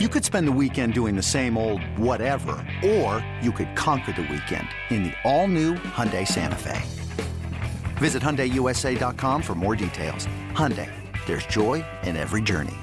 You 0.00 0.08
could 0.08 0.24
spend 0.24 0.48
the 0.48 0.52
weekend 0.52 0.92
doing 0.92 1.14
the 1.14 1.22
same 1.22 1.56
old 1.56 1.80
whatever, 1.96 2.56
or 2.84 3.24
you 3.40 3.52
could 3.52 3.76
conquer 3.76 4.10
the 4.10 4.22
weekend 4.22 4.66
in 4.90 5.04
the 5.04 5.12
all-new 5.22 5.76
Hyundai 5.94 6.26
Santa 6.26 6.56
Fe. 6.56 6.82
Visit 7.98 8.20
HyundaiUSA.com 8.20 9.40
for 9.40 9.54
more 9.54 9.76
details. 9.76 10.26
Hyundai, 10.52 10.90
there's 11.26 11.46
joy 11.46 11.84
in 12.02 12.16
every 12.16 12.42
journey. 12.42 12.74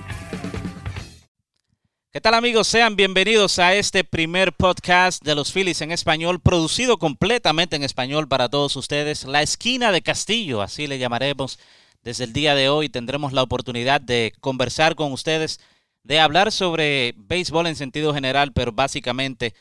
¿Qué 2.14 2.22
tal 2.22 2.34
amigos? 2.34 2.70
Sean 2.70 2.96
bienvenidos 2.96 3.60
a 3.60 3.74
este 3.76 4.06
primer 4.06 4.54
podcast 4.54 5.22
de 5.22 5.36
los 5.36 5.52
Phillies 5.52 5.82
en 5.82 5.92
español, 5.92 6.40
producido 6.40 6.98
completamente 6.98 7.76
en 7.76 7.84
español 7.84 8.30
para 8.30 8.48
todos 8.48 8.78
ustedes. 8.78 9.26
La 9.26 9.42
esquina 9.42 9.92
de 9.92 10.02
Castillo, 10.02 10.62
así 10.62 10.88
le 10.88 10.98
llamaremos. 10.98 11.60
Desde 12.04 12.24
el 12.24 12.32
día 12.32 12.56
de 12.56 12.70
hoy 12.70 12.88
tendremos 12.88 13.34
la 13.34 13.44
oportunidad 13.44 14.00
de 14.00 14.32
conversar 14.40 14.96
con 14.96 15.12
ustedes 15.12 15.60
de 16.04 16.20
hablar 16.20 16.52
sobre 16.52 17.14
béisbol 17.18 17.68
en 17.68 17.76
sentido 17.76 18.14
general, 18.14 18.54
pero 18.54 18.72
básicamente 18.72 19.54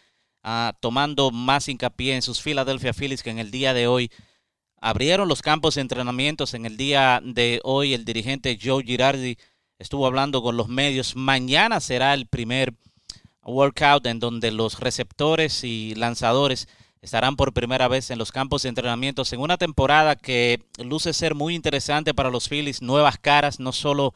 ah, 0.42 0.74
tomando 0.80 1.30
más 1.30 1.68
hincapié 1.68 2.14
en 2.14 2.22
sus 2.22 2.40
Philadelphia 2.42 2.92
Phillies 2.92 3.22
que 3.22 3.30
en 3.30 3.38
el 3.38 3.50
día 3.50 3.74
de 3.74 3.86
hoy 3.86 4.10
abrieron 4.80 5.28
los 5.28 5.42
campos 5.42 5.74
de 5.74 5.82
entrenamientos. 5.82 6.54
En 6.54 6.66
el 6.66 6.76
día 6.76 7.20
de 7.22 7.60
hoy 7.64 7.94
el 7.94 8.04
dirigente 8.04 8.58
Joe 8.62 8.82
Girardi 8.82 9.36
estuvo 9.78 10.06
hablando 10.06 10.42
con 10.42 10.56
los 10.56 10.68
medios. 10.68 11.16
Mañana 11.16 11.80
será 11.80 12.14
el 12.14 12.26
primer 12.26 12.74
workout 13.42 14.06
en 14.06 14.20
donde 14.20 14.50
los 14.50 14.80
receptores 14.80 15.64
y 15.64 15.94
lanzadores 15.94 16.68
estarán 17.02 17.36
por 17.36 17.52
primera 17.52 17.88
vez 17.88 18.10
en 18.10 18.18
los 18.18 18.30
campos 18.30 18.62
de 18.62 18.68
entrenamientos 18.68 19.32
en 19.32 19.40
una 19.40 19.56
temporada 19.56 20.16
que 20.16 20.62
luce 20.78 21.12
ser 21.14 21.34
muy 21.34 21.54
interesante 21.54 22.12
para 22.12 22.30
los 22.30 22.48
Phillies, 22.48 22.82
nuevas 22.82 23.18
caras, 23.18 23.58
no 23.58 23.72
solo 23.72 24.14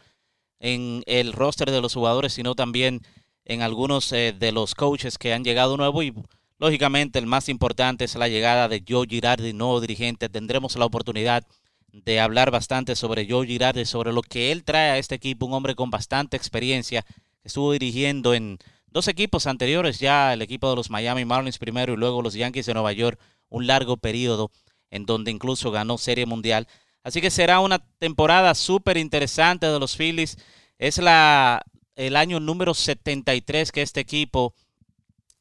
en 0.60 1.02
el 1.06 1.32
roster 1.32 1.70
de 1.70 1.80
los 1.80 1.94
jugadores, 1.94 2.32
sino 2.32 2.54
también 2.54 3.02
en 3.44 3.62
algunos 3.62 4.12
eh, 4.12 4.34
de 4.38 4.52
los 4.52 4.74
coaches 4.74 5.18
que 5.18 5.32
han 5.32 5.44
llegado 5.44 5.76
nuevo 5.76 6.02
y 6.02 6.14
lógicamente 6.58 7.18
el 7.18 7.26
más 7.26 7.48
importante 7.48 8.04
es 8.04 8.14
la 8.14 8.28
llegada 8.28 8.68
de 8.68 8.82
Joe 8.88 9.06
Girardi, 9.08 9.52
nuevo 9.52 9.80
dirigente. 9.80 10.28
Tendremos 10.28 10.76
la 10.76 10.86
oportunidad 10.86 11.44
de 11.92 12.20
hablar 12.20 12.50
bastante 12.50 12.96
sobre 12.96 13.28
Joe 13.28 13.46
Girardi, 13.46 13.84
sobre 13.84 14.12
lo 14.12 14.22
que 14.22 14.50
él 14.50 14.64
trae 14.64 14.90
a 14.90 14.98
este 14.98 15.14
equipo, 15.14 15.46
un 15.46 15.52
hombre 15.52 15.74
con 15.74 15.90
bastante 15.90 16.36
experiencia, 16.36 17.04
estuvo 17.44 17.72
dirigiendo 17.72 18.34
en 18.34 18.58
dos 18.88 19.06
equipos 19.08 19.46
anteriores, 19.46 20.00
ya 20.00 20.32
el 20.32 20.42
equipo 20.42 20.70
de 20.70 20.76
los 20.76 20.90
Miami 20.90 21.24
Marlins 21.24 21.58
primero 21.58 21.92
y 21.92 21.96
luego 21.96 22.22
los 22.22 22.34
Yankees 22.34 22.66
de 22.66 22.74
Nueva 22.74 22.92
York, 22.92 23.20
un 23.48 23.66
largo 23.66 23.96
periodo 23.96 24.50
en 24.90 25.06
donde 25.06 25.30
incluso 25.30 25.70
ganó 25.70 25.98
Serie 25.98 26.26
Mundial. 26.26 26.68
Así 27.04 27.20
que 27.20 27.30
será 27.30 27.60
una 27.60 27.78
temporada 27.98 28.54
súper 28.54 28.96
interesante 28.96 29.66
de 29.66 29.78
los 29.78 29.96
Phillies. 29.96 30.38
Es 30.78 30.98
la, 30.98 31.62
el 31.94 32.16
año 32.16 32.40
número 32.40 32.74
73 32.74 33.70
que 33.70 33.82
este 33.82 34.00
equipo 34.00 34.54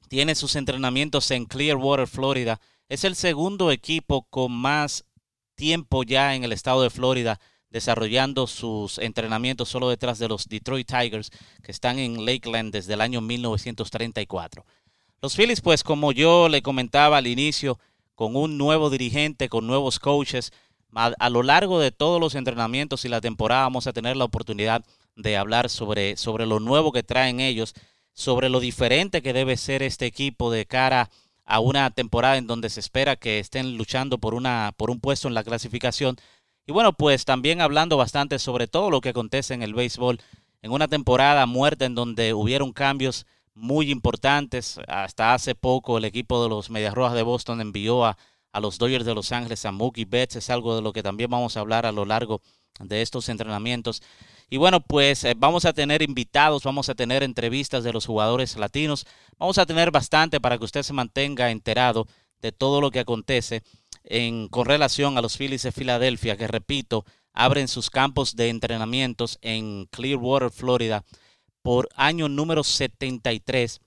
tiene 0.09 0.35
sus 0.35 0.55
entrenamientos 0.55 1.31
en 1.31 1.45
Clearwater, 1.45 2.05
Florida. 2.05 2.59
Es 2.89 3.05
el 3.05 3.15
segundo 3.15 3.71
equipo 3.71 4.27
con 4.29 4.51
más 4.51 5.05
tiempo 5.55 6.03
ya 6.03 6.35
en 6.35 6.43
el 6.43 6.51
estado 6.51 6.83
de 6.83 6.89
Florida 6.89 7.39
desarrollando 7.69 8.45
sus 8.45 8.99
entrenamientos 8.99 9.67
solo 9.67 9.89
detrás 9.89 10.19
de 10.19 10.27
los 10.27 10.47
Detroit 10.47 10.87
Tigers 10.87 11.31
que 11.63 11.71
están 11.71 11.97
en 11.97 12.23
Lakeland 12.23 12.71
desde 12.71 12.93
el 12.93 13.01
año 13.01 13.19
1934. 13.19 14.63
Los 15.21 15.35
Phillies, 15.35 15.61
pues 15.61 15.83
como 15.83 16.11
yo 16.11 16.49
le 16.49 16.61
comentaba 16.61 17.17
al 17.17 17.25
inicio, 17.25 17.79
con 18.13 18.35
un 18.35 18.59
nuevo 18.59 18.91
dirigente, 18.91 19.49
con 19.49 19.65
nuevos 19.65 19.97
coaches, 19.97 20.51
a, 20.95 21.29
lo 21.29 21.43
largo 21.43 21.79
de 21.79 21.91
todos 21.91 22.19
los 22.19 22.35
entrenamientos 22.35 23.05
y 23.05 23.09
la 23.09 23.21
temporada 23.21 23.63
vamos 23.63 23.87
a 23.87 23.93
tener 23.93 24.17
la 24.17 24.25
oportunidad 24.25 24.83
de 25.15 25.37
hablar 25.37 25.69
sobre, 25.69 26.17
sobre 26.17 26.45
lo 26.45 26.59
nuevo 26.59 26.91
que 26.91 27.03
traen 27.03 27.39
ellos, 27.39 27.73
sobre 28.13 28.49
lo 28.49 28.59
diferente 28.59 29.21
que 29.21 29.33
debe 29.33 29.57
ser 29.57 29.83
este 29.83 30.05
equipo 30.05 30.51
de 30.51 30.65
cara 30.65 31.09
a 31.45 31.59
una 31.59 31.89
temporada 31.91 32.37
en 32.37 32.47
donde 32.47 32.69
se 32.69 32.79
espera 32.79 33.15
que 33.15 33.39
estén 33.39 33.77
luchando 33.77 34.17
por, 34.17 34.33
una, 34.33 34.73
por 34.77 34.89
un 34.89 34.99
puesto 34.99 35.27
en 35.27 35.33
la 35.33 35.43
clasificación. 35.43 36.15
Y 36.65 36.71
bueno, 36.71 36.93
pues 36.93 37.25
también 37.25 37.59
hablando 37.59 37.97
bastante 37.97 38.39
sobre 38.39 38.67
todo 38.67 38.89
lo 38.89 39.01
que 39.01 39.09
acontece 39.09 39.53
en 39.53 39.63
el 39.63 39.73
béisbol, 39.73 40.19
en 40.61 40.71
una 40.71 40.87
temporada 40.87 41.45
muerta 41.45 41.85
en 41.85 41.95
donde 41.95 42.33
hubieron 42.33 42.71
cambios 42.71 43.25
muy 43.53 43.91
importantes. 43.91 44.79
Hasta 44.87 45.33
hace 45.33 45.55
poco 45.55 45.97
el 45.97 46.05
equipo 46.05 46.41
de 46.41 46.49
los 46.49 46.69
Medias 46.69 46.93
Rojas 46.93 47.15
de 47.15 47.23
Boston 47.23 47.59
envió 47.59 48.05
a 48.05 48.17
a 48.53 48.59
los 48.61 48.77
Dodgers 48.77 49.05
de 49.05 49.15
Los 49.15 49.31
Ángeles, 49.31 49.65
a 49.65 49.71
Mookie 49.71 50.05
Betts, 50.05 50.37
es 50.37 50.49
algo 50.49 50.75
de 50.75 50.81
lo 50.81 50.93
que 50.93 51.03
también 51.03 51.29
vamos 51.29 51.57
a 51.57 51.59
hablar 51.59 51.85
a 51.85 51.91
lo 51.91 52.05
largo 52.05 52.41
de 52.79 53.01
estos 53.01 53.27
entrenamientos. 53.29 54.01
Y 54.49 54.57
bueno, 54.57 54.81
pues 54.81 55.23
eh, 55.23 55.33
vamos 55.35 55.65
a 55.65 55.73
tener 55.73 56.01
invitados, 56.03 56.63
vamos 56.63 56.87
a 56.87 56.95
tener 56.95 57.23
entrevistas 57.23 57.83
de 57.83 57.91
los 57.91 58.05
jugadores 58.05 58.55
latinos, 58.55 59.05
vamos 59.39 59.57
a 59.57 59.65
tener 59.65 59.89
bastante 59.89 60.39
para 60.39 60.57
que 60.57 60.65
usted 60.65 60.83
se 60.83 60.93
mantenga 60.93 61.49
enterado 61.49 62.07
de 62.41 62.51
todo 62.51 62.79
lo 62.79 62.91
que 62.91 62.99
acontece 62.99 63.63
en, 64.03 64.47
con 64.49 64.65
relación 64.65 65.17
a 65.17 65.21
los 65.21 65.37
Phillies 65.37 65.63
de 65.63 65.71
Filadelfia, 65.71 66.37
que 66.37 66.47
repito, 66.47 67.05
abren 67.33 67.67
sus 67.67 67.89
campos 67.89 68.35
de 68.35 68.49
entrenamientos 68.49 69.39
en 69.41 69.85
Clearwater, 69.87 70.51
Florida, 70.51 71.03
por 71.63 71.89
año 71.95 72.29
número 72.29 72.63
73, 72.63 73.81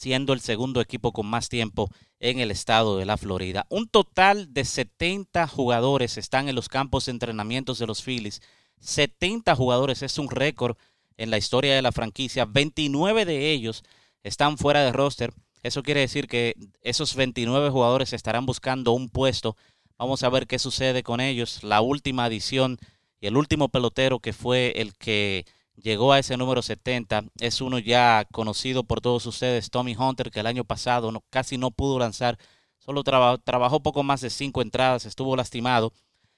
siendo 0.00 0.32
el 0.32 0.40
segundo 0.40 0.80
equipo 0.80 1.12
con 1.12 1.26
más 1.26 1.50
tiempo 1.50 1.90
en 2.20 2.38
el 2.38 2.50
estado 2.50 2.96
de 2.96 3.04
la 3.04 3.18
Florida. 3.18 3.66
Un 3.68 3.86
total 3.86 4.54
de 4.54 4.64
70 4.64 5.46
jugadores 5.46 6.16
están 6.16 6.48
en 6.48 6.54
los 6.54 6.70
campos 6.70 7.04
de 7.04 7.10
entrenamientos 7.10 7.78
de 7.78 7.86
los 7.86 8.02
Phillies. 8.02 8.40
70 8.80 9.54
jugadores 9.54 10.02
es 10.02 10.16
un 10.16 10.30
récord 10.30 10.78
en 11.18 11.30
la 11.30 11.36
historia 11.36 11.74
de 11.74 11.82
la 11.82 11.92
franquicia. 11.92 12.46
29 12.46 13.26
de 13.26 13.50
ellos 13.50 13.82
están 14.22 14.56
fuera 14.56 14.82
de 14.82 14.92
roster. 14.92 15.34
Eso 15.62 15.82
quiere 15.82 16.00
decir 16.00 16.28
que 16.28 16.54
esos 16.80 17.14
29 17.14 17.68
jugadores 17.68 18.14
estarán 18.14 18.46
buscando 18.46 18.92
un 18.92 19.10
puesto. 19.10 19.54
Vamos 19.98 20.22
a 20.22 20.30
ver 20.30 20.46
qué 20.46 20.58
sucede 20.58 21.02
con 21.02 21.20
ellos. 21.20 21.62
La 21.62 21.82
última 21.82 22.24
adición 22.24 22.78
y 23.20 23.26
el 23.26 23.36
último 23.36 23.68
pelotero 23.68 24.18
que 24.18 24.32
fue 24.32 24.72
el 24.76 24.94
que 24.94 25.44
llegó 25.82 26.12
a 26.12 26.18
ese 26.18 26.36
número 26.36 26.62
70. 26.62 27.24
Es 27.38 27.60
uno 27.60 27.78
ya 27.78 28.26
conocido 28.32 28.84
por 28.84 29.00
todos 29.00 29.26
ustedes, 29.26 29.70
Tommy 29.70 29.96
Hunter, 29.96 30.30
que 30.30 30.40
el 30.40 30.46
año 30.46 30.64
pasado 30.64 31.12
casi 31.30 31.58
no 31.58 31.70
pudo 31.70 31.98
lanzar, 31.98 32.38
solo 32.78 33.02
trabajó 33.02 33.80
poco 33.80 34.02
más 34.02 34.20
de 34.20 34.30
cinco 34.30 34.62
entradas, 34.62 35.06
estuvo 35.06 35.36
lastimado 35.36 35.92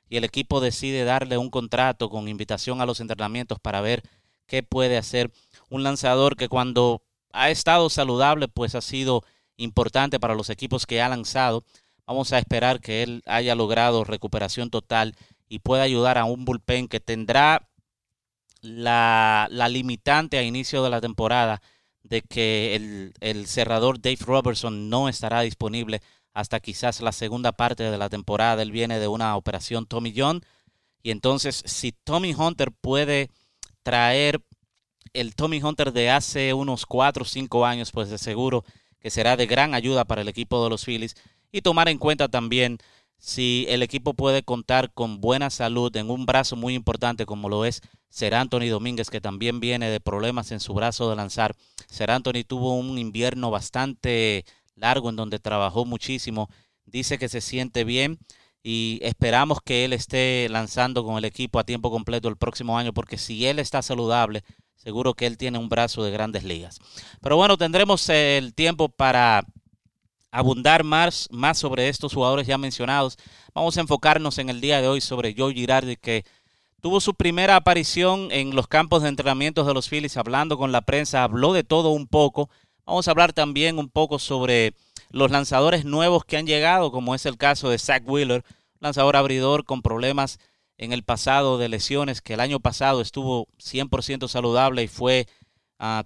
y 0.08 0.16
el 0.16 0.24
equipo 0.24 0.60
decide 0.60 1.04
darle 1.04 1.38
un 1.38 1.50
contrato 1.50 2.10
con 2.10 2.28
invitación 2.28 2.80
a 2.80 2.86
los 2.86 3.00
entrenamientos 3.00 3.58
para 3.58 3.80
ver 3.80 4.02
qué 4.46 4.62
puede 4.62 4.98
hacer 4.98 5.32
un 5.70 5.82
lanzador 5.82 6.36
que 6.36 6.48
cuando 6.48 7.02
ha 7.32 7.50
estado 7.50 7.88
saludable 7.88 8.48
pues 8.48 8.74
ha 8.74 8.82
sido 8.82 9.22
importante 9.56 10.20
para 10.20 10.34
los 10.34 10.50
equipos 10.50 10.86
que 10.86 11.00
ha 11.00 11.08
lanzado. 11.08 11.64
Vamos 12.06 12.32
a 12.32 12.38
esperar 12.38 12.80
que 12.80 13.02
él 13.02 13.22
haya 13.26 13.54
logrado 13.54 14.04
recuperación 14.04 14.68
total 14.68 15.14
y 15.48 15.60
pueda 15.60 15.82
ayudar 15.84 16.18
a 16.18 16.24
un 16.24 16.44
bullpen 16.44 16.88
que 16.88 17.00
tendrá 17.00 17.70
la, 18.62 19.48
limitante 19.70 20.38
a 20.38 20.42
inicio 20.42 20.82
de 20.82 20.90
la 20.90 21.00
temporada 21.00 21.60
de 22.02 22.22
que 22.22 23.12
el, 23.20 23.46
cerrador 23.46 24.00
Dave 24.00 24.18
Robertson 24.20 24.88
no 24.88 25.08
estará 25.08 25.42
disponible 25.42 26.00
hasta 26.32 26.60
quizás 26.60 27.00
la 27.00 27.12
segunda 27.12 27.52
parte 27.52 27.84
de 27.84 27.98
la 27.98 28.08
temporada. 28.08 28.62
Él 28.62 28.72
viene 28.72 28.98
de 28.98 29.08
una 29.08 29.36
operación 29.36 29.86
Tommy 29.86 30.14
John. 30.16 30.40
Y 31.02 31.10
entonces, 31.10 31.62
si 31.66 31.92
Tommy 31.92 32.32
Hunter 32.32 32.72
puede 32.72 33.28
traer 33.82 34.40
el 35.12 35.34
Tommy 35.34 35.62
Hunter 35.62 35.92
de 35.92 36.10
hace 36.10 36.54
unos 36.54 36.86
4 36.86 37.22
o 37.22 37.26
5 37.26 37.66
años, 37.66 37.90
pues 37.90 38.08
de 38.08 38.18
seguro 38.18 38.64
que 39.00 39.10
será 39.10 39.36
de 39.36 39.46
gran 39.46 39.74
ayuda 39.74 40.04
para 40.04 40.22
el 40.22 40.28
equipo 40.28 40.62
de 40.62 40.70
los 40.70 40.84
Phillies. 40.84 41.16
Y 41.50 41.60
tomar 41.60 41.88
en 41.88 41.98
cuenta 41.98 42.28
también 42.28 42.78
si 43.22 43.66
el 43.68 43.84
equipo 43.84 44.14
puede 44.14 44.42
contar 44.42 44.92
con 44.92 45.20
buena 45.20 45.48
salud 45.48 45.96
en 45.96 46.10
un 46.10 46.26
brazo 46.26 46.56
muy 46.56 46.74
importante 46.74 47.24
como 47.24 47.48
lo 47.48 47.64
es 47.64 47.80
Ser 48.08 48.34
Anthony 48.34 48.66
Domínguez, 48.68 49.10
que 49.10 49.20
también 49.20 49.60
viene 49.60 49.90
de 49.90 50.00
problemas 50.00 50.50
en 50.50 50.58
su 50.58 50.74
brazo 50.74 51.08
de 51.08 51.14
lanzar. 51.14 51.54
Ser 51.86 52.10
Anthony 52.10 52.42
tuvo 52.44 52.74
un 52.74 52.98
invierno 52.98 53.52
bastante 53.52 54.44
largo 54.74 55.08
en 55.08 55.14
donde 55.14 55.38
trabajó 55.38 55.84
muchísimo. 55.84 56.50
Dice 56.84 57.16
que 57.16 57.28
se 57.28 57.40
siente 57.40 57.84
bien 57.84 58.18
y 58.60 58.98
esperamos 59.02 59.60
que 59.64 59.84
él 59.84 59.92
esté 59.92 60.48
lanzando 60.50 61.04
con 61.04 61.16
el 61.16 61.24
equipo 61.24 61.60
a 61.60 61.64
tiempo 61.64 61.92
completo 61.92 62.28
el 62.28 62.36
próximo 62.36 62.76
año, 62.76 62.92
porque 62.92 63.18
si 63.18 63.46
él 63.46 63.60
está 63.60 63.82
saludable, 63.82 64.42
seguro 64.74 65.14
que 65.14 65.26
él 65.26 65.38
tiene 65.38 65.58
un 65.58 65.68
brazo 65.68 66.02
de 66.02 66.10
grandes 66.10 66.42
ligas. 66.42 66.80
Pero 67.20 67.36
bueno, 67.36 67.56
tendremos 67.56 68.08
el 68.08 68.52
tiempo 68.52 68.88
para 68.88 69.44
abundar 70.32 70.82
más, 70.82 71.28
más 71.30 71.58
sobre 71.58 71.88
estos 71.88 72.14
jugadores 72.14 72.46
ya 72.46 72.58
mencionados, 72.58 73.18
vamos 73.54 73.76
a 73.76 73.82
enfocarnos 73.82 74.38
en 74.38 74.48
el 74.48 74.60
día 74.60 74.80
de 74.80 74.88
hoy 74.88 75.00
sobre 75.00 75.34
Joe 75.36 75.52
Girardi, 75.52 75.96
que 75.96 76.24
tuvo 76.80 77.00
su 77.00 77.14
primera 77.14 77.54
aparición 77.54 78.32
en 78.32 78.56
los 78.56 78.66
campos 78.66 79.02
de 79.02 79.10
entrenamientos 79.10 79.66
de 79.66 79.74
los 79.74 79.88
Phillies, 79.88 80.16
hablando 80.16 80.56
con 80.56 80.72
la 80.72 80.80
prensa, 80.80 81.22
habló 81.22 81.52
de 81.52 81.64
todo 81.64 81.90
un 81.90 82.08
poco. 82.08 82.48
Vamos 82.86 83.06
a 83.06 83.10
hablar 83.12 83.34
también 83.34 83.78
un 83.78 83.90
poco 83.90 84.18
sobre 84.18 84.74
los 85.10 85.30
lanzadores 85.30 85.84
nuevos 85.84 86.24
que 86.24 86.38
han 86.38 86.46
llegado, 86.46 86.90
como 86.90 87.14
es 87.14 87.26
el 87.26 87.36
caso 87.36 87.68
de 87.68 87.78
Zach 87.78 88.02
Wheeler, 88.06 88.42
lanzador 88.80 89.16
abridor 89.16 89.64
con 89.66 89.82
problemas 89.82 90.40
en 90.78 90.92
el 90.92 91.04
pasado 91.04 91.58
de 91.58 91.68
lesiones, 91.68 92.22
que 92.22 92.34
el 92.34 92.40
año 92.40 92.58
pasado 92.58 93.02
estuvo 93.02 93.46
100% 93.58 94.28
saludable 94.28 94.82
y 94.82 94.88
fue 94.88 95.28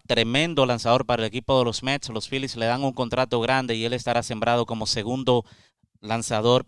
tremendo 0.06 0.64
lanzador 0.64 1.04
para 1.04 1.22
el 1.22 1.28
equipo 1.28 1.58
de 1.58 1.64
los 1.64 1.82
Mets. 1.82 2.08
Los 2.08 2.28
Phillies 2.28 2.56
le 2.56 2.66
dan 2.66 2.82
un 2.82 2.92
contrato 2.92 3.40
grande 3.40 3.74
y 3.74 3.84
él 3.84 3.92
estará 3.92 4.22
sembrado 4.22 4.66
como 4.66 4.86
segundo 4.86 5.44
lanzador 6.00 6.64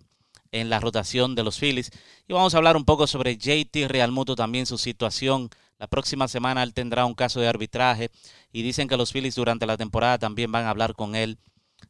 en 0.52 0.70
la 0.70 0.80
rotación 0.80 1.34
de 1.34 1.44
los 1.44 1.58
Phillies. 1.58 1.90
Y 2.26 2.32
vamos 2.32 2.54
a 2.54 2.58
hablar 2.58 2.76
un 2.76 2.84
poco 2.84 3.06
sobre 3.06 3.36
JT 3.36 3.88
Realmuto, 3.88 4.36
también 4.36 4.66
su 4.66 4.78
situación. 4.78 5.50
La 5.78 5.86
próxima 5.86 6.28
semana 6.28 6.62
él 6.62 6.74
tendrá 6.74 7.04
un 7.06 7.14
caso 7.14 7.40
de 7.40 7.48
arbitraje 7.48 8.10
y 8.52 8.62
dicen 8.62 8.88
que 8.88 8.96
los 8.96 9.12
Phillies 9.12 9.36
durante 9.36 9.66
la 9.66 9.76
temporada 9.76 10.18
también 10.18 10.50
van 10.50 10.64
a 10.64 10.70
hablar 10.70 10.94
con 10.94 11.14
él 11.14 11.38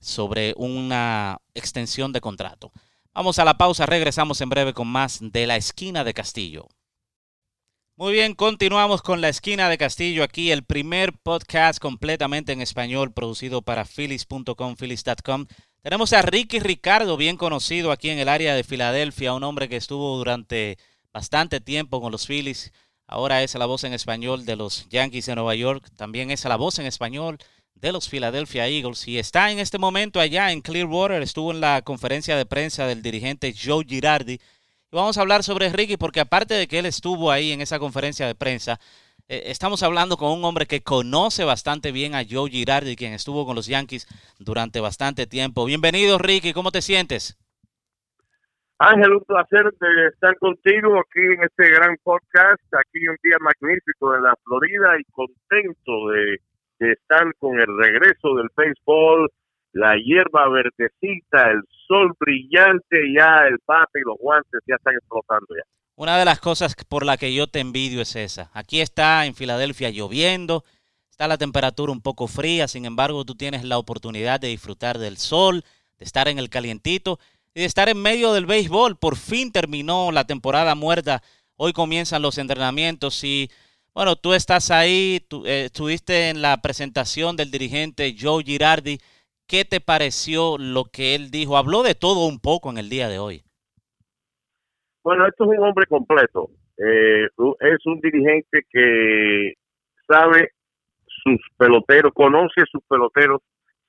sobre 0.01 0.55
una 0.57 1.39
extensión 1.55 2.13
de 2.13 2.21
contrato. 2.21 2.71
Vamos 3.15 3.39
a 3.39 3.45
la 3.45 3.59
pausa, 3.59 3.87
regresamos 3.87 4.41
en 4.41 4.51
breve 4.51 4.75
con 4.75 4.87
más 4.87 5.19
de 5.21 5.47
la 5.47 5.57
esquina 5.57 6.05
de 6.05 6.15
Castillo. 6.15 6.69
Muy 7.99 8.13
bien, 8.13 8.37
continuamos 8.37 9.03
con 9.03 9.21
la 9.21 9.29
esquina 9.29 9.69
de 9.69 9.77
Castillo 9.77 10.23
aquí, 10.23 10.53
el 10.53 10.63
primer 10.63 11.15
podcast 11.15 11.81
completamente 11.81 12.53
en 12.53 12.63
español 12.63 13.13
producido 13.13 13.61
para 13.61 13.85
phillies.com, 13.85 14.77
phillies.com. 14.77 15.47
Tenemos 15.83 16.13
a 16.13 16.23
Ricky 16.23 16.61
Ricardo, 16.61 17.17
bien 17.17 17.37
conocido 17.37 17.91
aquí 17.91 18.11
en 18.11 18.21
el 18.21 18.29
área 18.29 18.55
de 18.55 18.63
Filadelfia, 18.63 19.35
un 19.35 19.43
hombre 19.43 19.69
que 19.69 19.75
estuvo 19.75 20.17
durante 20.17 20.79
bastante 21.13 21.61
tiempo 21.61 22.01
con 22.01 22.13
los 22.13 22.29
Phillies. 22.29 22.73
Ahora 23.09 23.43
es 23.43 23.57
la 23.57 23.67
voz 23.67 23.83
en 23.83 23.93
español 23.93 24.47
de 24.47 24.55
los 24.55 24.89
Yankees 24.91 25.27
de 25.27 25.35
Nueva 25.35 25.57
York. 25.57 25.91
También 25.97 26.31
es 26.31 26.45
la 26.45 26.55
voz 26.55 26.79
en 26.79 26.87
español 26.87 27.39
de 27.75 27.91
los 27.91 28.09
Philadelphia 28.09 28.69
Eagles 28.69 29.09
y 29.09 29.19
está 29.19 29.51
en 29.51 29.59
este 29.59 29.79
momento 29.79 30.21
allá 30.21 30.53
en 30.53 30.61
Clearwater. 30.61 31.21
Estuvo 31.21 31.51
en 31.51 31.61
la 31.61 31.83
conferencia 31.83 32.37
de 32.37 32.47
prensa 32.47 32.87
del 32.87 33.03
dirigente 33.03 33.53
Joe 33.61 33.85
Girardi. 33.85 34.39
Y 34.91 34.97
vamos 34.97 35.19
a 35.19 35.21
hablar 35.21 35.43
sobre 35.43 35.69
Ricky 35.69 35.99
porque 35.99 36.21
aparte 36.21 36.55
de 36.55 36.67
que 36.67 36.79
él 36.79 36.87
estuvo 36.87 37.31
ahí 37.31 37.53
en 37.53 37.61
esa 37.61 37.79
conferencia 37.79 38.27
de 38.27 38.35
prensa, 38.35 38.79
eh, 39.29 39.43
estamos 39.47 39.83
hablando 39.83 40.17
con 40.17 40.33
un 40.33 40.43
hombre 40.47 40.65
que 40.65 40.81
conoce 40.81 41.45
bastante 41.45 41.93
bien 41.93 42.15
a 42.15 42.23
Joe 42.29 42.49
Girardi, 42.49 42.97
quien 42.97 43.13
estuvo 43.13 43.45
con 43.45 43.55
los 43.55 43.67
Yankees 43.67 44.07
durante 44.39 44.81
bastante 44.81 45.27
tiempo. 45.27 45.67
Bienvenido, 45.67 46.17
Ricky, 46.17 46.55
¿cómo 46.55 46.71
te 46.71 46.81
sientes? 46.81 47.37
Ángel, 48.79 49.13
un 49.13 49.25
placer 49.25 49.65
de 49.79 50.07
estar 50.09 50.39
contigo 50.39 50.99
aquí 50.99 51.21
en 51.21 51.43
este 51.43 51.69
gran 51.69 51.95
podcast, 52.03 52.63
aquí 52.73 53.07
un 53.09 53.17
día 53.23 53.37
magnífico 53.41 54.15
en 54.15 54.23
la 54.23 54.35
Florida 54.43 54.99
y 54.99 55.05
contento 55.13 56.09
de, 56.15 56.39
de 56.79 56.93
estar 56.93 57.35
con 57.39 57.59
el 57.61 57.77
regreso 57.77 58.37
del 58.37 58.49
béisbol, 58.57 59.29
la 59.73 59.97
hierba 59.97 60.49
verdecita, 60.49 61.51
el 61.51 61.63
sol 61.87 62.13
brillante, 62.19 63.13
ya 63.17 63.47
el 63.47 63.59
bate 63.67 64.01
y 64.01 64.07
los 64.07 64.17
guantes 64.19 64.61
ya 64.67 64.77
están 64.77 64.95
explotando 64.95 65.47
ya. 65.57 65.63
Una 65.97 66.17
de 66.17 66.25
las 66.25 66.39
cosas 66.39 66.75
por 66.89 67.05
la 67.05 67.17
que 67.17 67.35
yo 67.35 67.49
te 67.49 67.61
envidio 67.61 68.03
es 68.03 68.15
esa. 68.15 68.51
Aquí 68.55 68.81
está 68.81 69.27
en 69.27 69.35
Filadelfia 69.35 69.91
lloviendo, 69.91 70.65
está 71.11 71.27
la 71.27 71.39
temperatura 71.39 71.91
un 71.91 72.01
poco 72.01 72.29
fría, 72.29 72.69
sin 72.69 72.85
embargo 72.85 73.25
tú 73.25 73.35
tienes 73.35 73.65
la 73.65 73.79
oportunidad 73.79 74.39
de 74.39 74.49
disfrutar 74.49 74.99
del 74.99 75.17
sol, 75.17 75.65
de 75.99 76.05
estar 76.05 76.29
en 76.29 76.39
el 76.39 76.51
calientito 76.51 77.19
y 77.53 77.61
de 77.61 77.67
estar 77.67 77.89
en 77.89 78.01
medio 78.01 78.33
del 78.33 78.47
béisbol. 78.47 78.97
Por 78.97 79.17
fin 79.17 79.51
terminó 79.51 80.13
la 80.13 80.25
temporada 80.25 80.77
muerta, 80.77 81.23
hoy 81.57 81.73
comienzan 81.73 82.23
los 82.23 82.39
entrenamientos 82.39 83.25
y 83.25 83.51
bueno, 83.93 84.15
tú 84.15 84.33
estás 84.33 84.71
ahí, 84.71 85.27
tú, 85.27 85.45
eh, 85.45 85.65
estuviste 85.65 86.29
en 86.29 86.41
la 86.41 86.63
presentación 86.63 87.35
del 87.35 87.51
dirigente 87.51 88.15
Joe 88.17 88.45
Girardi. 88.45 89.01
¿Qué 89.49 89.65
te 89.65 89.81
pareció 89.81 90.59
lo 90.59 90.85
que 90.93 91.15
él 91.15 91.31
dijo? 91.31 91.57
Habló 91.57 91.83
de 91.83 91.95
todo 91.95 92.29
un 92.29 92.39
poco 92.39 92.71
en 92.71 92.77
el 92.77 92.91
día 92.91 93.09
de 93.09 93.19
hoy. 93.19 93.43
Bueno, 95.03 95.27
esto 95.27 95.45
es 95.45 95.59
un 95.59 95.65
hombre 95.65 95.87
completo. 95.87 96.51
Eh, 96.77 97.25
es 97.25 97.87
un 97.87 97.99
dirigente 98.01 98.61
que 98.71 99.55
sabe 100.07 100.53
sus 101.07 101.41
peloteros, 101.57 102.13
conoce 102.15 102.63
sus 102.71 102.83
peloteros, 102.87 103.41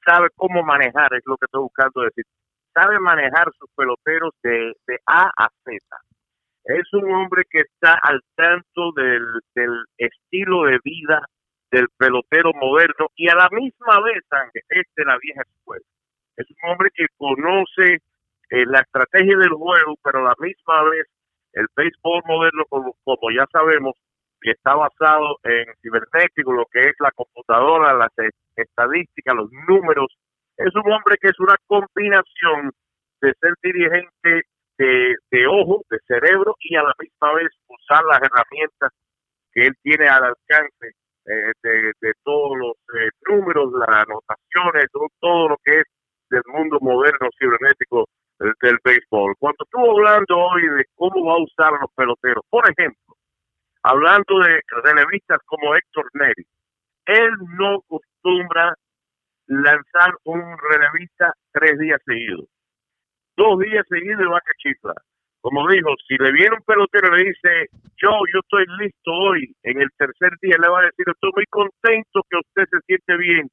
sabe 0.05 0.29
cómo 0.35 0.63
manejar, 0.63 1.13
es 1.13 1.23
lo 1.25 1.35
que 1.35 1.45
estoy 1.45 1.61
buscando 1.61 2.03
decir. 2.03 2.23
Sabe 2.73 2.97
manejar 2.99 3.51
sus 3.59 3.69
peloteros 3.75 4.33
de, 4.41 4.73
A 5.05 5.29
a 5.35 5.49
Z. 5.65 5.77
Es 6.63 6.93
un 6.93 7.11
hombre 7.11 7.43
que 7.49 7.59
está 7.59 7.99
al 8.01 8.21
tanto 8.35 8.93
del, 8.95 9.25
estilo 9.97 10.63
de 10.63 10.79
vida 10.83 11.25
del 11.71 11.87
pelotero 11.97 12.51
moderno 12.53 13.07
y 13.15 13.29
a 13.29 13.35
la 13.35 13.49
misma 13.51 14.01
vez, 14.01 14.23
es 14.69 14.85
de 14.95 15.05
la 15.05 15.17
vieja 15.17 15.41
escuela. 15.41 15.85
Es 16.37 16.47
un 16.49 16.71
hombre 16.71 16.89
que 16.93 17.05
conoce 17.17 17.99
eh, 18.49 18.65
la 18.65 18.79
estrategia 18.79 19.37
del 19.37 19.49
juego, 19.49 19.95
pero 20.03 20.19
a 20.19 20.29
la 20.29 20.35
misma 20.39 20.83
vez 20.89 21.07
el 21.53 21.67
béisbol 21.75 22.21
moderno, 22.25 22.63
como, 22.69 23.31
ya 23.31 23.45
sabemos, 23.51 23.95
que 24.41 24.51
está 24.51 24.73
basado 24.75 25.37
en 25.43 25.65
cibernético, 25.81 26.53
lo 26.53 26.65
que 26.71 26.79
es 26.79 26.95
la 26.99 27.11
computadora, 27.11 27.93
las 27.93 28.11
estadísticas, 28.55 29.35
los 29.35 29.51
números. 29.67 30.15
Es 30.57 30.73
un 30.75 30.91
hombre 30.91 31.17
que 31.19 31.27
es 31.27 31.39
una 31.39 31.55
combinación 31.67 32.71
de 33.21 33.33
ser 33.41 33.53
dirigente 33.61 34.43
de, 34.77 35.15
de 35.29 35.47
ojo, 35.47 35.83
de 35.89 35.99
cerebro 36.07 36.55
y 36.61 36.75
a 36.77 36.83
la 36.83 36.93
misma 36.99 37.33
vez 37.33 37.49
usar 37.67 38.03
las 38.05 38.21
herramientas 38.21 38.93
que 39.51 39.67
él 39.67 39.75
tiene 39.83 40.07
al 40.07 40.23
alcance 40.23 40.95
eh, 41.29 41.91
de, 42.01 42.13
todos 42.23 42.57
los 42.57 42.73
eh, 42.99 43.09
números, 43.29 43.71
las 43.73 43.89
anotaciones, 43.89 44.87
todo, 44.91 45.07
todo, 45.19 45.49
lo 45.49 45.57
que 45.63 45.79
es 45.79 45.85
del 46.29 46.41
mundo 46.47 46.79
moderno 46.81 47.29
cibernético 47.37 48.07
del 48.39 48.77
béisbol. 48.83 49.35
Cuando 49.37 49.63
estuvo 49.63 49.91
hablando 49.91 50.37
hoy 50.37 50.61
de 50.69 50.85
cómo 50.95 51.25
va 51.25 51.33
a 51.33 51.43
usar 51.43 51.71
los 51.79 51.91
peloteros, 51.95 52.43
por 52.49 52.63
ejemplo, 52.69 53.15
hablando 53.83 54.39
de 54.39 54.61
relevistas 54.83 55.39
como 55.45 55.75
Héctor 55.75 56.09
Neri, 56.13 56.45
él 57.05 57.31
no 57.57 57.75
acostumbra 57.75 58.75
lanzar 59.47 60.15
un 60.23 60.41
relevista 60.57 61.33
tres 61.51 61.77
días 61.79 62.01
seguidos. 62.05 62.45
Dos 63.35 63.59
días 63.59 63.85
seguidos 63.89 64.31
va 64.31 64.37
a 64.37 64.57
chifla. 64.57 64.93
Como 65.41 65.67
dijo, 65.69 65.89
si 66.07 66.15
le 66.17 66.31
viene 66.33 66.55
un 66.55 66.63
pelotero 66.63 67.07
y 67.07 67.23
le 67.23 67.29
dice, 67.29 67.67
yo, 67.97 68.11
yo 68.33 68.39
estoy 68.39 68.65
listo 68.79 69.11
hoy, 69.11 69.55
en 69.63 69.81
el 69.81 69.89
tercer 69.97 70.31
día 70.41 70.57
le 70.59 70.67
va 70.67 70.79
a 70.79 70.85
decir, 70.85 71.05
estoy 71.07 71.31
muy 71.35 71.45
contento 71.49 72.21
que 72.29 72.37
usted 72.37 72.63
se 72.69 72.79
siente 72.85 73.17
bien, 73.17 73.47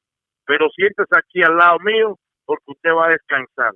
pero 0.46 0.68
siéntese 0.70 1.14
aquí 1.16 1.42
al 1.42 1.56
lado 1.56 1.78
mío 1.80 2.18
porque 2.44 2.64
usted 2.66 2.90
va 2.90 3.06
a 3.06 3.10
descansar. 3.10 3.72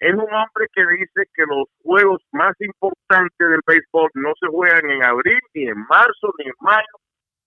Es 0.00 0.14
un 0.14 0.32
hombre 0.32 0.66
que 0.72 0.80
dice 0.80 1.28
que 1.34 1.44
los 1.46 1.68
juegos 1.82 2.22
más 2.32 2.54
importantes 2.58 3.36
del 3.38 3.60
béisbol 3.66 4.10
no 4.14 4.32
se 4.40 4.46
juegan 4.46 4.88
en 4.88 5.02
abril, 5.02 5.38
ni 5.52 5.64
en 5.68 5.78
marzo, 5.88 6.32
ni 6.38 6.46
en 6.46 6.54
mayo, 6.60 6.96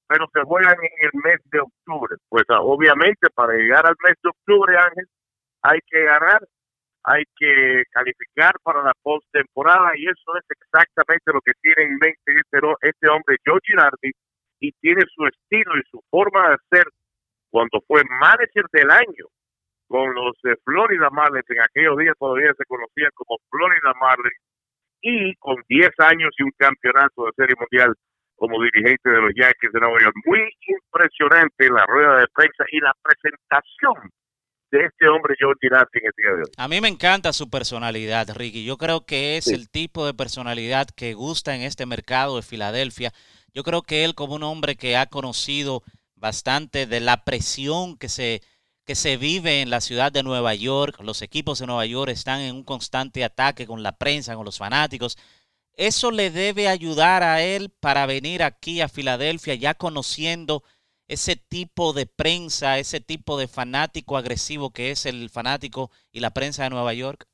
pero 0.08 0.28
se 0.32 0.44
juegan 0.44 0.76
en 0.76 1.08
el 1.08 1.12
mes 1.24 1.40
de 1.52 1.62
octubre. 1.62 2.16
Pues 2.30 2.44
ah, 2.50 2.62
obviamente 2.62 3.28
para 3.34 3.54
llegar 3.54 3.88
al 3.88 3.96
mes 4.08 4.16
de 4.22 4.30
octubre, 4.30 4.78
Ángel, 4.78 5.08
hay 5.64 5.80
que 5.88 6.04
ganar, 6.04 6.46
hay 7.04 7.24
que 7.36 7.84
calificar 7.92 8.54
para 8.64 8.84
la 8.84 8.94
postemporada 9.02 9.92
y 9.96 10.06
eso 10.06 10.38
es 10.38 10.46
exactamente 10.50 11.32
lo 11.34 11.42
que 11.42 11.52
tiene 11.62 11.84
en 11.84 11.98
mente 11.98 12.28
este, 12.28 12.60
este 12.82 13.10
hombre, 13.10 13.38
Joe 13.46 13.60
Girardi, 13.64 14.12
y 14.60 14.72
tiene 14.80 15.04
su 15.14 15.26
estilo 15.26 15.78
y 15.78 15.84
su 15.92 16.02
forma 16.10 16.50
de 16.50 16.56
hacer 16.56 16.88
cuando 17.50 17.82
fue 17.88 18.02
manager 18.20 18.66
del 18.72 18.90
año 18.90 19.26
con 19.88 20.14
los 20.16 20.34
de 20.44 20.56
Florida 20.64 21.10
Marlins, 21.12 21.50
en 21.50 21.62
aquellos 21.62 21.98
días 21.98 22.16
todavía 22.18 22.52
se 22.58 22.66
conocían 22.66 23.12
como 23.14 23.38
Florida 23.50 23.94
Marlins, 24.00 24.42
y 25.04 25.36
con 25.36 25.56
10 25.68 25.92
años 26.00 26.32
y 26.40 26.44
un 26.44 26.52
campeonato 26.58 27.26
de 27.26 27.32
serie 27.36 27.56
mundial 27.60 27.94
como 28.36 28.62
dirigente 28.64 29.10
de 29.10 29.22
los 29.22 29.32
Yankees 29.36 29.72
de 29.72 29.80
Nueva 29.80 30.00
York. 30.02 30.16
Muy 30.26 30.50
impresionante 30.66 31.70
la 31.70 31.86
rueda 31.86 32.20
de 32.22 32.28
prensa 32.34 32.64
y 32.72 32.80
la 32.80 32.94
presentación 33.04 34.10
de 34.74 34.86
este 34.86 35.08
hombre 35.08 35.36
Joe 35.40 35.54
Girardi 35.62 36.00
en 36.00 36.06
el 36.08 36.14
día 36.18 36.36
de 36.36 36.42
hoy. 36.42 36.52
A 36.58 36.68
mí 36.68 36.82
me 36.82 36.88
encanta 36.88 37.32
su 37.32 37.48
personalidad, 37.48 38.36
Ricky. 38.36 38.66
Yo 38.66 38.78
creo 38.78 39.06
que 39.06 39.38
es 39.38 39.48
el 39.48 39.70
tipo 39.70 40.06
de 40.06 40.16
personalidad 40.16 40.88
que 40.88 41.14
gusta 41.14 41.56
en 41.56 41.62
este 41.62 41.86
mercado 41.86 42.38
de 42.38 42.42
Filadelfia. 42.42 43.14
Yo 43.54 43.64
creo 43.64 43.84
que 43.84 44.04
él 44.04 44.16
como 44.16 44.34
un 44.34 44.42
hombre 44.42 44.76
que 44.76 44.98
ha 44.98 45.06
conocido 45.06 45.84
bastante 46.16 46.88
de 46.88 47.00
la 47.02 47.24
presión 47.24 47.98
que 47.98 48.10
se 48.10 48.42
que 48.86 48.96
se 48.96 49.16
vive 49.16 49.62
en 49.62 49.70
la 49.70 49.80
ciudad 49.80 50.12
de 50.12 50.24
Nueva 50.24 50.56
York. 50.56 51.00
Los 51.02 51.22
equipos 51.22 51.60
de 51.60 51.68
Nueva 51.68 51.86
York 51.86 52.12
están 52.12 52.42
en 52.42 52.54
un 52.56 52.64
constante 52.64 53.24
ataque 53.24 53.66
con 53.66 53.82
la 53.82 53.98
prensa, 53.98 54.36
con 54.36 54.44
los 54.44 54.58
fanáticos. 54.58 55.18
Eso 55.76 56.12
le 56.12 56.32
debe 56.32 56.68
ayudar 56.68 57.24
a 57.24 57.42
él 57.42 57.70
para 57.80 58.06
venir 58.08 58.44
aquí 58.44 58.82
a 58.82 58.90
Filadelfia 58.90 59.56
ya 59.56 59.74
conociendo 59.74 60.64
ese 61.08 61.36
tipo 61.36 61.94
de 61.94 62.06
prensa, 62.06 62.80
ese 62.80 63.00
tipo 63.00 63.38
de 63.38 63.48
fanático 63.48 64.18
agresivo 64.18 64.72
que 64.72 64.92
es 64.92 65.06
el 65.06 65.30
fanático 65.30 65.90
y 66.12 66.20
la 66.20 66.32
prensa 66.32 66.64
de 66.64 66.70
Nueva 66.70 66.94
York? 66.94 67.26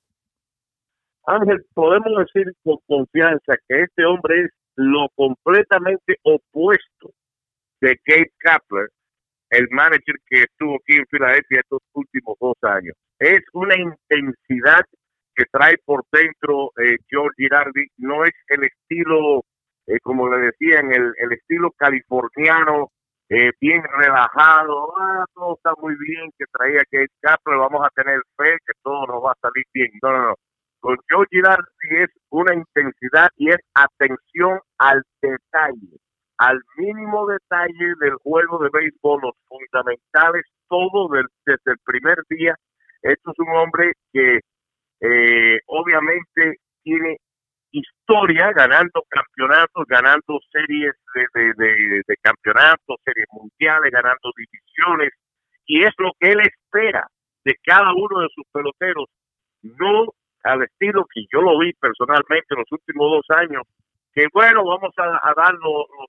Ángel, 1.26 1.64
podemos 1.74 2.12
decir 2.18 2.52
con 2.64 2.78
confianza 2.88 3.56
que 3.68 3.84
este 3.84 4.06
hombre 4.06 4.46
es 4.46 4.52
lo 4.76 5.08
completamente 5.16 6.18
opuesto 6.24 7.12
de 7.82 7.98
Kate 8.04 8.32
Kapler, 8.40 8.90
el 9.52 9.68
manager 9.70 10.16
que 10.28 10.44
estuvo 10.44 10.76
aquí 10.76 10.98
en 10.98 11.06
Filadelfia 11.10 11.60
estos 11.60 11.82
últimos 11.94 12.36
dos 12.40 12.56
años. 12.64 12.96
Es 13.20 13.42
una 13.54 13.76
intensidad 13.76 14.82
que 15.36 15.46
trae 15.52 15.76
por 15.86 16.04
dentro 16.12 16.72
eh, 16.82 16.98
George 17.10 17.36
Girardi, 17.38 17.88
no 17.98 18.26
es 18.26 18.34
el 18.48 18.64
estilo, 18.64 19.44
eh, 19.88 20.00
como 20.02 20.30
le 20.30 20.38
decían, 20.48 20.92
el 20.92 21.32
estilo 21.32 21.72
californiano 21.78 22.90
eh, 23.30 23.52
bien 23.62 23.84
relajado, 23.84 24.92
ah, 25.00 25.24
todo 25.36 25.56
está 25.56 25.72
muy 25.80 25.96
bien, 26.00 26.32
que 26.38 26.46
traía 26.52 26.82
que 26.90 27.06
pero 27.46 27.60
vamos 27.60 27.86
a 27.86 27.90
tener 27.92 28.22
fe, 28.36 28.58
que 28.66 28.74
todo 28.84 29.06
nos 29.06 29.24
va 29.24 29.32
a 29.32 29.42
salir 29.42 29.66
bien. 29.74 29.92
No, 30.02 30.12
no, 30.12 30.28
no. 30.30 30.36
Con 30.80 30.98
Joe 31.10 31.26
Girardi 31.30 31.64
es 31.92 32.10
una 32.30 32.56
intensidad 32.56 33.30
y 33.36 33.50
es 33.50 33.60
atención 33.76 34.60
al 34.78 35.04
detalle, 35.22 36.00
al 36.38 36.60
mínimo 36.78 37.28
detalle 37.28 37.94
del 38.00 38.16
juego 38.24 38.60
de 38.60 38.70
béisbol, 38.72 39.22
los 39.22 39.36
fundamentales, 39.48 40.46
todo 40.68 41.10
desde 41.10 41.72
el 41.72 41.78
primer 41.84 42.18
día. 42.30 42.56
Esto 43.02 43.32
es 43.32 43.40
un 43.40 43.50
hombre 43.58 43.94
que 44.14 44.40
eh, 45.02 45.60
obviamente 45.68 46.56
tiene 46.84 47.18
historia 47.72 48.52
ganando 48.54 49.04
campeonatos, 49.10 49.86
ganando 49.88 50.40
series 50.52 50.94
de, 51.36 51.54
de, 52.08 52.16
campeonatos, 52.22 52.98
series 53.04 53.28
mundiales, 53.32 53.92
ganando 53.92 54.32
divisiones, 54.36 55.14
y 55.66 55.84
es 55.84 55.94
lo 55.98 56.12
que 56.20 56.32
él 56.32 56.40
espera 56.42 57.08
de 57.46 57.56
cada 57.64 57.94
uno 57.94 58.22
de 58.22 58.30
sus 58.34 58.46
peloteros, 58.52 59.06
no 59.62 60.08
al 60.44 60.64
estilo 60.64 61.06
que 61.14 61.26
yo 61.32 61.42
lo 61.42 61.60
vi 61.60 61.74
personalmente 61.74 62.48
en 62.50 62.60
los 62.60 62.72
últimos 62.72 63.12
dos 63.12 63.38
años, 63.38 63.64
que 64.14 64.26
bueno, 64.34 64.66
vamos 64.66 64.94
a, 64.98 65.04
a 65.04 65.34
dar 65.36 65.56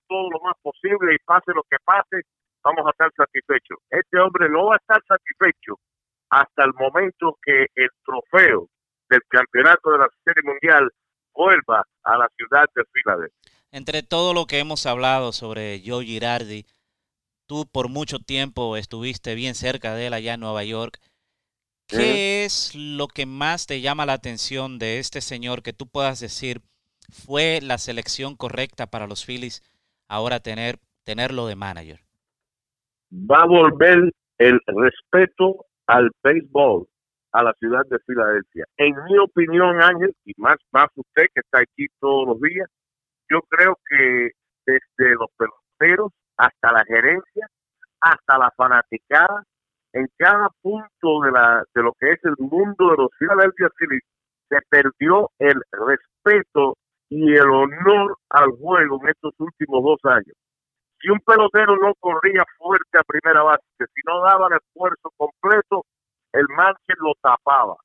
todo 0.09 0.31
lo 0.31 0.41
más 0.41 0.55
posible 0.63 1.15
y 1.15 1.19
pase 1.25 1.53
lo 1.55 1.63
que 1.69 1.77
pase, 1.85 2.23
vamos 2.65 2.87
a 2.87 2.91
estar 2.91 3.11
satisfechos. 3.17 3.79
Este 3.91 4.19
hombre 4.19 4.49
no 4.49 4.67
va 4.67 4.75
a 4.75 4.79
estar 4.79 5.03
satisfecho 5.07 5.77
hasta 6.31 6.65
el 6.65 6.73
momento 6.75 7.37
que 7.43 7.67
el 7.75 7.91
trofeo 8.05 8.69
del 9.11 9.21
campeonato 9.29 9.91
de 9.91 9.99
la 9.99 10.09
Serie 10.25 10.43
Mundial 10.45 10.91
vuelva 11.41 11.87
a 12.05 12.19
la 12.19 12.29
ciudad 12.37 12.69
de 12.75 12.83
Filadelfia. 12.93 13.53
Entre 13.73 14.03
todo 14.03 14.35
lo 14.35 14.47
que 14.47 14.59
hemos 14.59 14.85
hablado 14.85 15.33
sobre 15.33 15.83
Joe 15.85 16.05
Girardi, 16.05 16.67
tú 17.47 17.67
por 17.73 17.89
mucho 17.89 18.19
tiempo 18.19 18.77
estuviste 18.77 19.35
bien 19.35 19.55
cerca 19.55 19.95
de 19.95 20.09
él 20.09 20.13
allá 20.13 20.35
en 20.35 20.41
Nueva 20.41 20.65
York. 20.65 20.99
¿Qué 21.87 22.45
es 22.45 22.75
lo 22.75 23.09
que 23.09 23.27
más 23.27 23.67
te 23.67 23.81
llama 23.81 24.07
la 24.07 24.13
atención 24.13 24.79
de 24.79 24.99
este 24.99 25.21
señor 25.21 25.63
que 25.63 25.73
tú 25.73 25.89
puedas 25.89 26.21
decir 26.21 26.61
fue 27.09 27.61
la 27.63 27.79
selección 27.79 28.37
correcta 28.37 28.87
para 28.87 29.09
los 29.09 29.25
Phillies 29.25 29.63
ahora 30.09 30.41
tener 30.41 30.79
tenerlo 31.05 31.47
de 31.47 31.57
manager? 31.57 32.01
Va 33.13 33.43
a 33.43 33.47
volver 33.47 34.13
el 34.39 34.61
respeto 34.67 35.67
al 35.87 36.11
béisbol 36.23 36.87
a 37.33 37.43
la 37.43 37.53
ciudad 37.55 37.83
de 37.87 37.99
Filadelfia. 38.07 38.65
En 38.77 38.95
mi 39.05 39.19
opinión, 39.19 39.81
Ángel, 39.83 40.15
y 40.25 40.33
más, 40.37 40.57
más 40.73 40.89
usted 40.95 41.27
que 41.35 41.41
está 41.41 41.61
aquí 41.61 41.87
todos 42.01 42.29
los 42.29 42.41
días, 42.41 42.69
yo 43.29 43.41
creo 43.43 43.79
que 43.89 44.31
desde 44.67 45.15
los 45.15 45.29
peloteros 45.37 46.13
hasta 46.37 46.73
la 46.73 46.85
gerencia, 46.85 47.47
hasta 48.01 48.39
la 48.39 48.51
fanaticada, 48.57 49.45
en 49.93 50.07
cada 50.17 50.49
punto 50.63 51.21
de, 51.25 51.33
la, 51.33 51.65
de 51.75 51.83
lo 51.83 51.93
que 51.99 52.13
es 52.13 52.19
el 52.25 52.35
mundo 52.39 52.91
de 52.91 52.97
los 52.97 53.11
Philadelphia 53.19 53.69
Phillies, 53.77 54.05
se 54.49 54.59
perdió 54.69 55.31
el 55.39 55.61
respeto 55.73 56.77
y 57.09 57.35
el 57.35 57.49
honor 57.49 58.17
al 58.31 58.51
juego 58.53 59.01
en 59.03 59.11
estos 59.11 59.35
últimos 59.39 59.83
dos 59.83 60.13
años. 60.13 60.37
Si 61.01 61.09
un 61.09 61.19
pelotero 61.21 61.77
no 61.77 61.95
corría 61.99 62.45
fuerte 62.59 62.99
a 62.99 63.05
primera 63.05 63.43
base, 63.43 63.65
si 63.79 64.03
no 64.07 64.23
daba 64.23 64.49
el 64.49 64.59
esfuerzo 64.59 65.11
completo, 65.17 65.85
el 66.33 66.47
que 66.87 66.95
lo 66.99 67.13
tapaba. 67.23 67.77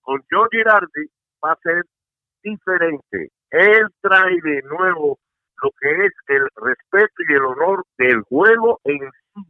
Con 0.00 0.22
Joe 0.30 0.48
Girardi 0.50 1.06
va 1.44 1.52
a 1.52 1.58
ser 1.62 1.84
diferente. 2.42 3.30
Él 3.50 3.86
trae 4.00 4.40
de 4.42 4.62
nuevo 4.62 5.18
lo 5.62 5.70
que 5.80 6.06
es 6.06 6.12
el 6.28 6.48
respeto 6.56 7.22
y 7.28 7.32
el 7.34 7.44
honor 7.44 7.84
del 7.98 8.22
juego 8.22 8.80
en 8.84 8.98
sí. 9.34 9.42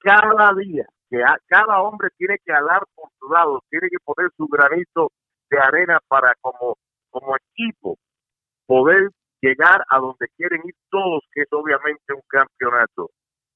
Cada 0.00 0.52
día, 0.54 0.84
que 1.08 1.22
cada 1.46 1.80
hombre 1.80 2.08
tiene 2.18 2.36
que 2.44 2.52
hablar 2.52 2.82
por 2.94 3.08
su 3.18 3.32
lado, 3.32 3.62
tiene 3.70 3.88
que 3.88 3.96
poner 4.04 4.30
su 4.36 4.46
granito 4.46 5.10
de 5.48 5.58
arena 5.58 5.98
para 6.08 6.34
como, 6.42 6.76
como 7.10 7.36
equipo 7.36 7.96
poder 8.66 9.10
llegar 9.40 9.84
a 9.88 9.98
donde 9.98 10.26
quieren 10.36 10.60
ir 10.64 10.74
todos, 10.90 11.22
que 11.32 11.42
es 11.42 11.48
obviamente 11.52 12.12
un 12.12 12.22
campeonato. 12.28 13.10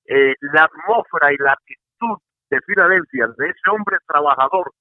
Eh, 0.07 0.35
la 0.41 0.65
atmósfera 0.65 1.33
y 1.33 1.37
la 1.39 1.53
actitud 1.53 2.19
de 2.51 2.61
Filadelfia, 2.63 3.27
de 3.37 3.49
ese 3.49 3.71
hombre 3.71 3.97
trabajador, 4.07 4.73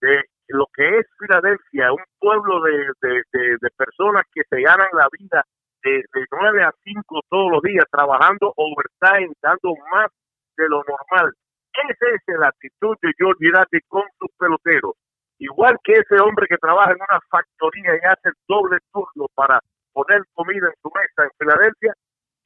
de 0.00 0.24
lo 0.48 0.66
que 0.74 0.98
es 0.98 1.06
Filadelfia, 1.18 1.92
un 1.92 2.04
pueblo 2.18 2.62
de, 2.62 3.22
de, 3.32 3.70
personas 3.76 4.24
que 4.32 4.42
se 4.48 4.60
ganan 4.60 4.88
la 4.92 5.08
vida 5.18 5.44
de, 5.82 6.04
de 6.12 6.26
9 6.30 6.62
a 6.64 6.72
5 6.82 7.20
todos 7.28 7.52
los 7.52 7.62
días, 7.62 7.84
trabajando 7.90 8.52
overtime, 8.56 9.32
dando 9.40 9.74
más 9.92 10.10
de 10.56 10.68
lo 10.68 10.82
normal. 10.84 11.32
Esa 11.88 12.06
es 12.14 12.38
la 12.38 12.48
actitud 12.48 12.96
de 13.00 13.12
George 13.16 13.38
Girardi 13.38 13.80
con 13.88 14.02
sus 14.18 14.28
peloteros. 14.38 14.94
Igual 15.38 15.78
que 15.84 15.92
ese 15.94 16.20
hombre 16.20 16.46
que 16.48 16.58
trabaja 16.58 16.90
en 16.90 16.98
una 16.98 17.20
factoría 17.30 17.94
y 17.94 18.06
hace 18.06 18.28
el 18.28 18.34
doble 18.46 18.78
turno 18.92 19.26
para 19.34 19.60
poner 19.92 20.22
comida 20.34 20.66
en 20.66 20.74
su 20.82 20.90
mesa 20.92 21.24
en 21.24 21.30
Filadelfia, 21.38 21.94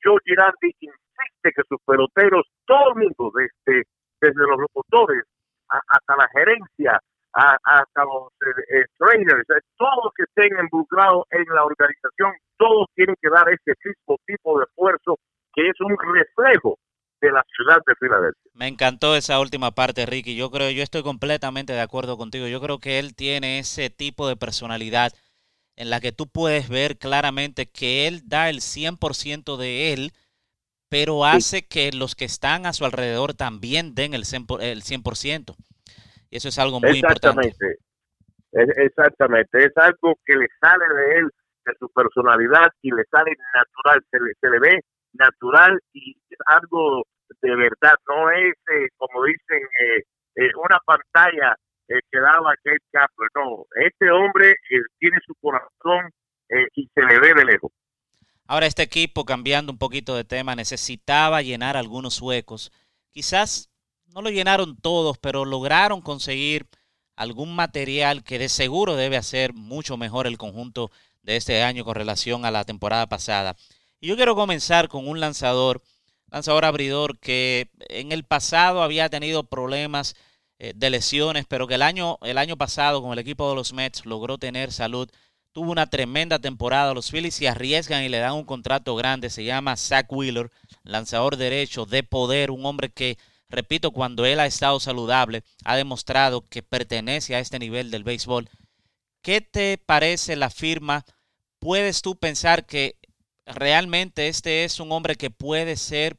George 0.00 0.22
Girardi 0.26 0.70
insiste 0.78 1.52
que 1.56 1.62
sus 1.68 1.80
peloteros, 1.84 2.46
todo 2.66 2.92
el 2.94 3.02
mundo, 3.02 3.32
desde 3.34 3.82
desde 4.24 4.46
los 4.48 4.58
locutores 4.58 5.24
hasta 5.68 6.16
la 6.16 6.28
gerencia, 6.28 7.00
hasta 7.32 8.04
los 8.04 8.28
eh, 8.40 8.78
eh, 8.78 8.84
trainers, 8.96 9.48
eh, 9.50 9.60
todos 9.76 10.12
que 10.16 10.22
estén 10.22 10.56
involucrados 10.58 11.24
en 11.30 11.44
la 11.52 11.64
organización, 11.64 12.32
todos 12.56 12.86
tienen 12.94 13.16
que 13.20 13.28
dar 13.28 13.48
ese 13.48 13.74
mismo 13.84 14.18
tipo 14.24 14.58
de 14.58 14.66
esfuerzo 14.66 15.18
que 15.52 15.68
es 15.68 15.80
un 15.80 15.96
reflejo 15.98 16.78
de 17.20 17.32
la 17.32 17.42
ciudad 17.56 17.78
de 17.86 17.94
Filadelfia. 17.96 18.50
Me 18.54 18.68
encantó 18.68 19.16
esa 19.16 19.40
última 19.40 19.72
parte, 19.72 20.06
Ricky. 20.06 20.36
Yo 20.36 20.50
creo, 20.50 20.70
yo 20.70 20.82
estoy 20.82 21.02
completamente 21.02 21.72
de 21.72 21.80
acuerdo 21.80 22.16
contigo. 22.16 22.46
Yo 22.46 22.60
creo 22.60 22.78
que 22.78 22.98
él 22.98 23.16
tiene 23.16 23.58
ese 23.58 23.90
tipo 23.90 24.28
de 24.28 24.36
personalidad 24.36 25.12
en 25.76 25.90
la 25.90 26.00
que 26.00 26.12
tú 26.12 26.28
puedes 26.28 26.68
ver 26.68 26.98
claramente 26.98 27.66
que 27.66 28.06
él 28.06 28.22
da 28.26 28.48
el 28.48 28.60
100% 28.60 29.56
de 29.56 29.92
él 29.92 30.12
pero 30.88 31.24
hace 31.24 31.66
que 31.66 31.90
los 31.92 32.14
que 32.14 32.24
están 32.24 32.66
a 32.66 32.72
su 32.72 32.84
alrededor 32.84 33.34
también 33.34 33.94
den 33.94 34.14
el 34.14 34.24
100%. 34.24 34.60
El 34.60 34.82
100%. 34.82 35.56
Y 36.30 36.36
eso 36.36 36.48
es 36.48 36.58
algo 36.58 36.80
muy 36.80 36.98
exactamente, 36.98 37.76
Exactamente, 38.52 39.64
es 39.64 39.76
algo 39.76 40.14
que 40.24 40.36
le 40.36 40.46
sale 40.60 40.84
de 40.94 41.18
él, 41.18 41.30
de 41.66 41.72
su 41.78 41.88
personalidad 41.90 42.68
y 42.82 42.90
le 42.92 43.02
sale 43.10 43.32
natural, 43.52 44.00
se 44.10 44.20
le, 44.20 44.32
se 44.40 44.48
le 44.48 44.60
ve 44.60 44.80
natural 45.12 45.80
y 45.92 46.16
es 46.30 46.38
algo 46.46 47.02
de 47.40 47.56
verdad, 47.56 47.94
no 48.08 48.30
es 48.30 48.54
eh, 48.72 48.88
como 48.96 49.24
dicen 49.24 49.62
eh, 49.80 50.02
eh, 50.36 50.50
una 50.56 50.78
pantalla 50.84 51.56
que 51.86 52.18
daba 52.18 52.54
Kate 52.62 52.78
Kapler, 52.90 53.28
no, 53.34 53.66
este 53.74 54.10
hombre 54.10 54.54
tiene 54.98 55.18
su 55.26 55.34
corazón 55.34 56.10
y 56.74 56.88
se 56.94 57.02
le 57.02 57.20
ve 57.20 57.34
de 57.34 57.44
lejos. 57.44 57.70
Ahora 58.46 58.66
este 58.66 58.82
equipo, 58.82 59.24
cambiando 59.24 59.72
un 59.72 59.78
poquito 59.78 60.14
de 60.14 60.24
tema, 60.24 60.54
necesitaba 60.54 61.40
llenar 61.42 61.76
algunos 61.76 62.20
huecos. 62.20 62.72
Quizás 63.10 63.70
no 64.06 64.20
lo 64.20 64.30
llenaron 64.30 64.76
todos, 64.76 65.16
pero 65.18 65.44
lograron 65.44 66.02
conseguir 66.02 66.68
algún 67.16 67.54
material 67.54 68.22
que 68.22 68.38
de 68.38 68.48
seguro 68.48 68.96
debe 68.96 69.16
hacer 69.16 69.54
mucho 69.54 69.96
mejor 69.96 70.26
el 70.26 70.36
conjunto 70.36 70.90
de 71.22 71.36
este 71.36 71.62
año 71.62 71.84
con 71.84 71.94
relación 71.94 72.44
a 72.44 72.50
la 72.50 72.64
temporada 72.64 73.06
pasada. 73.06 73.56
Y 74.00 74.08
yo 74.08 74.16
quiero 74.16 74.34
comenzar 74.34 74.88
con 74.88 75.08
un 75.08 75.20
lanzador, 75.20 75.82
lanzador 76.30 76.66
abridor 76.66 77.18
que 77.18 77.70
en 77.88 78.12
el 78.12 78.24
pasado 78.24 78.82
había 78.82 79.08
tenido 79.08 79.44
problemas 79.44 80.16
eh, 80.58 80.72
de 80.76 80.90
lesiones, 80.90 81.46
pero 81.48 81.66
que 81.66 81.76
el 81.76 81.82
año, 81.82 82.18
el 82.22 82.36
año 82.36 82.58
pasado 82.58 83.00
con 83.00 83.12
el 83.12 83.18
equipo 83.18 83.48
de 83.48 83.54
los 83.54 83.72
Mets 83.72 84.04
logró 84.04 84.36
tener 84.36 84.70
salud 84.70 85.10
tuvo 85.54 85.70
una 85.70 85.86
tremenda 85.86 86.38
temporada. 86.38 86.92
Los 86.92 87.10
Phillies 87.10 87.36
se 87.36 87.48
arriesgan 87.48 88.02
y 88.02 88.10
le 88.10 88.18
dan 88.18 88.34
un 88.34 88.44
contrato 88.44 88.94
grande. 88.96 89.30
Se 89.30 89.44
llama 89.44 89.76
Zach 89.76 90.10
Wheeler, 90.10 90.50
lanzador 90.82 91.36
derecho 91.36 91.86
de 91.86 92.02
poder, 92.02 92.50
un 92.50 92.66
hombre 92.66 92.90
que, 92.90 93.16
repito, 93.48 93.92
cuando 93.92 94.26
él 94.26 94.40
ha 94.40 94.46
estado 94.46 94.80
saludable, 94.80 95.44
ha 95.64 95.76
demostrado 95.76 96.42
que 96.42 96.62
pertenece 96.62 97.34
a 97.34 97.38
este 97.38 97.58
nivel 97.58 97.90
del 97.90 98.02
béisbol. 98.02 98.50
¿Qué 99.22 99.40
te 99.40 99.78
parece 99.78 100.36
la 100.36 100.50
firma? 100.50 101.04
¿Puedes 101.60 102.02
tú 102.02 102.16
pensar 102.16 102.66
que 102.66 102.96
realmente 103.46 104.26
este 104.28 104.64
es 104.64 104.80
un 104.80 104.90
hombre 104.90 105.14
que 105.14 105.30
puede 105.30 105.76
ser 105.76 106.18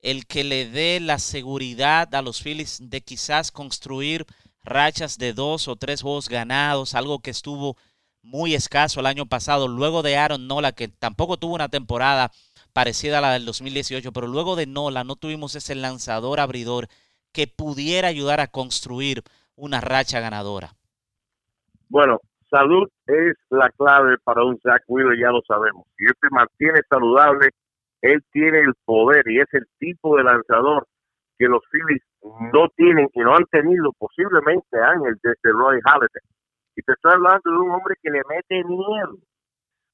el 0.00 0.26
que 0.26 0.44
le 0.44 0.70
dé 0.70 1.00
la 1.00 1.18
seguridad 1.18 2.14
a 2.14 2.22
los 2.22 2.40
Phillies 2.40 2.78
de 2.80 3.00
quizás 3.00 3.50
construir 3.50 4.26
rachas 4.62 5.18
de 5.18 5.32
dos 5.32 5.66
o 5.66 5.74
tres 5.74 6.02
juegos 6.02 6.28
ganados, 6.28 6.94
algo 6.94 7.18
que 7.18 7.30
estuvo 7.30 7.76
muy 8.22 8.54
escaso 8.54 9.00
el 9.00 9.06
año 9.06 9.26
pasado, 9.26 9.68
luego 9.68 10.02
de 10.02 10.16
Aaron 10.16 10.46
Nola, 10.46 10.72
que 10.72 10.88
tampoco 10.88 11.36
tuvo 11.36 11.54
una 11.54 11.68
temporada 11.68 12.30
parecida 12.72 13.18
a 13.18 13.20
la 13.20 13.32
del 13.32 13.44
2018, 13.44 14.12
pero 14.12 14.26
luego 14.26 14.56
de 14.56 14.66
Nola 14.66 15.04
no 15.04 15.16
tuvimos 15.16 15.54
ese 15.54 15.74
lanzador 15.74 16.40
abridor 16.40 16.88
que 17.32 17.46
pudiera 17.46 18.08
ayudar 18.08 18.40
a 18.40 18.48
construir 18.48 19.22
una 19.56 19.80
racha 19.80 20.20
ganadora. 20.20 20.70
Bueno, 21.88 22.20
salud 22.48 22.88
es 23.06 23.36
la 23.50 23.70
clave 23.70 24.16
para 24.24 24.44
un 24.44 24.58
Zach 24.60 24.82
Wheeler, 24.86 25.18
ya 25.18 25.30
lo 25.30 25.42
sabemos. 25.46 25.86
Si 25.96 26.04
él 26.04 26.14
se 26.20 26.28
mantiene 26.30 26.80
saludable, 26.88 27.50
él 28.02 28.22
tiene 28.32 28.60
el 28.60 28.74
poder 28.84 29.28
y 29.28 29.40
es 29.40 29.48
el 29.52 29.66
tipo 29.78 30.16
de 30.16 30.24
lanzador 30.24 30.86
que 31.38 31.46
los 31.46 31.62
Phillies 31.70 32.02
no 32.52 32.68
tienen 32.76 33.08
y 33.14 33.20
no 33.20 33.34
han 33.34 33.44
tenido 33.46 33.92
posiblemente 33.98 34.78
años 34.78 35.16
desde 35.22 35.52
Roy 35.52 35.80
Halladay. 35.84 36.22
Y 36.76 36.82
te 36.82 36.92
estoy 36.92 37.12
hablando 37.12 37.50
de 37.50 37.58
un 37.58 37.70
hombre 37.70 37.94
que 38.02 38.10
le 38.10 38.22
mete 38.28 38.64
miedo 38.64 39.18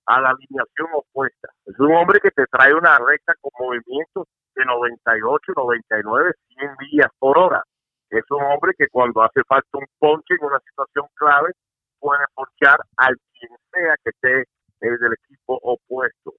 a 0.07 0.21
la 0.21 0.31
alineación 0.31 0.89
opuesta. 0.95 1.49
Es 1.65 1.79
un 1.79 1.95
hombre 1.95 2.21
que 2.21 2.31
te 2.31 2.47
trae 2.47 2.75
una 2.75 2.99
recta 2.99 3.35
con 3.41 3.51
movimientos 3.59 4.29
de 4.55 4.65
98, 4.65 5.53
99, 5.57 6.33
100 6.49 6.71
millas 6.81 7.11
por 7.19 7.39
hora. 7.39 7.63
Es 8.11 8.25
un 8.31 8.43
hombre 8.43 8.73
que 8.79 8.89
cuando 8.89 9.23
hace 9.23 9.43
falta 9.49 9.69
un 9.73 9.87
ponche 9.99 10.35
en 10.35 10.47
una 10.47 10.61
situación 10.61 11.07
clave 11.15 11.53
puede 11.99 12.25
ponchar 12.35 12.79
al 12.97 13.17
quien 13.33 13.51
sea 13.73 13.95
que 14.05 14.11
esté 14.11 14.45
del 14.81 15.13
equipo 15.13 15.59
opuesto. 15.63 16.35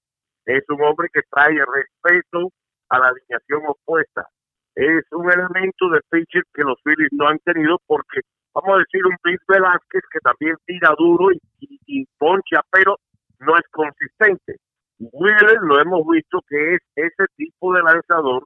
Es 0.46 0.64
un 0.70 0.82
hombre 0.82 1.10
que 1.12 1.22
trae 1.30 1.54
respeto 1.54 2.50
a 2.90 3.00
la 3.00 3.08
alineación 3.10 3.64
opuesta. 3.68 4.28
Es 4.76 5.04
un 5.12 5.30
elemento 5.30 5.90
de 5.90 6.00
pitcher 6.10 6.44
que 6.54 6.64
los 6.64 6.80
Phillies 6.84 7.10
no 7.12 7.28
han 7.28 7.40
tenido 7.40 7.80
porque, 7.88 8.22
vamos 8.54 8.76
a 8.76 8.80
decir, 8.80 9.06
un 9.06 9.16
Pete 9.22 9.44
Velázquez 9.48 10.04
que 10.12 10.20
también 10.20 10.56
tira 10.66 10.94
duro 10.98 11.32
y, 11.32 11.80
y 11.86 12.06
poncha, 12.18 12.62
pero 12.72 12.98
no 13.40 13.56
es 13.56 13.64
consistente. 13.72 14.58
Wheeler 15.00 15.60
lo 15.62 15.80
hemos 15.80 16.02
visto 16.08 16.42
que 16.48 16.76
es 16.76 16.82
ese 16.96 17.26
tipo 17.36 17.74
de 17.74 17.84
lanzador 17.84 18.44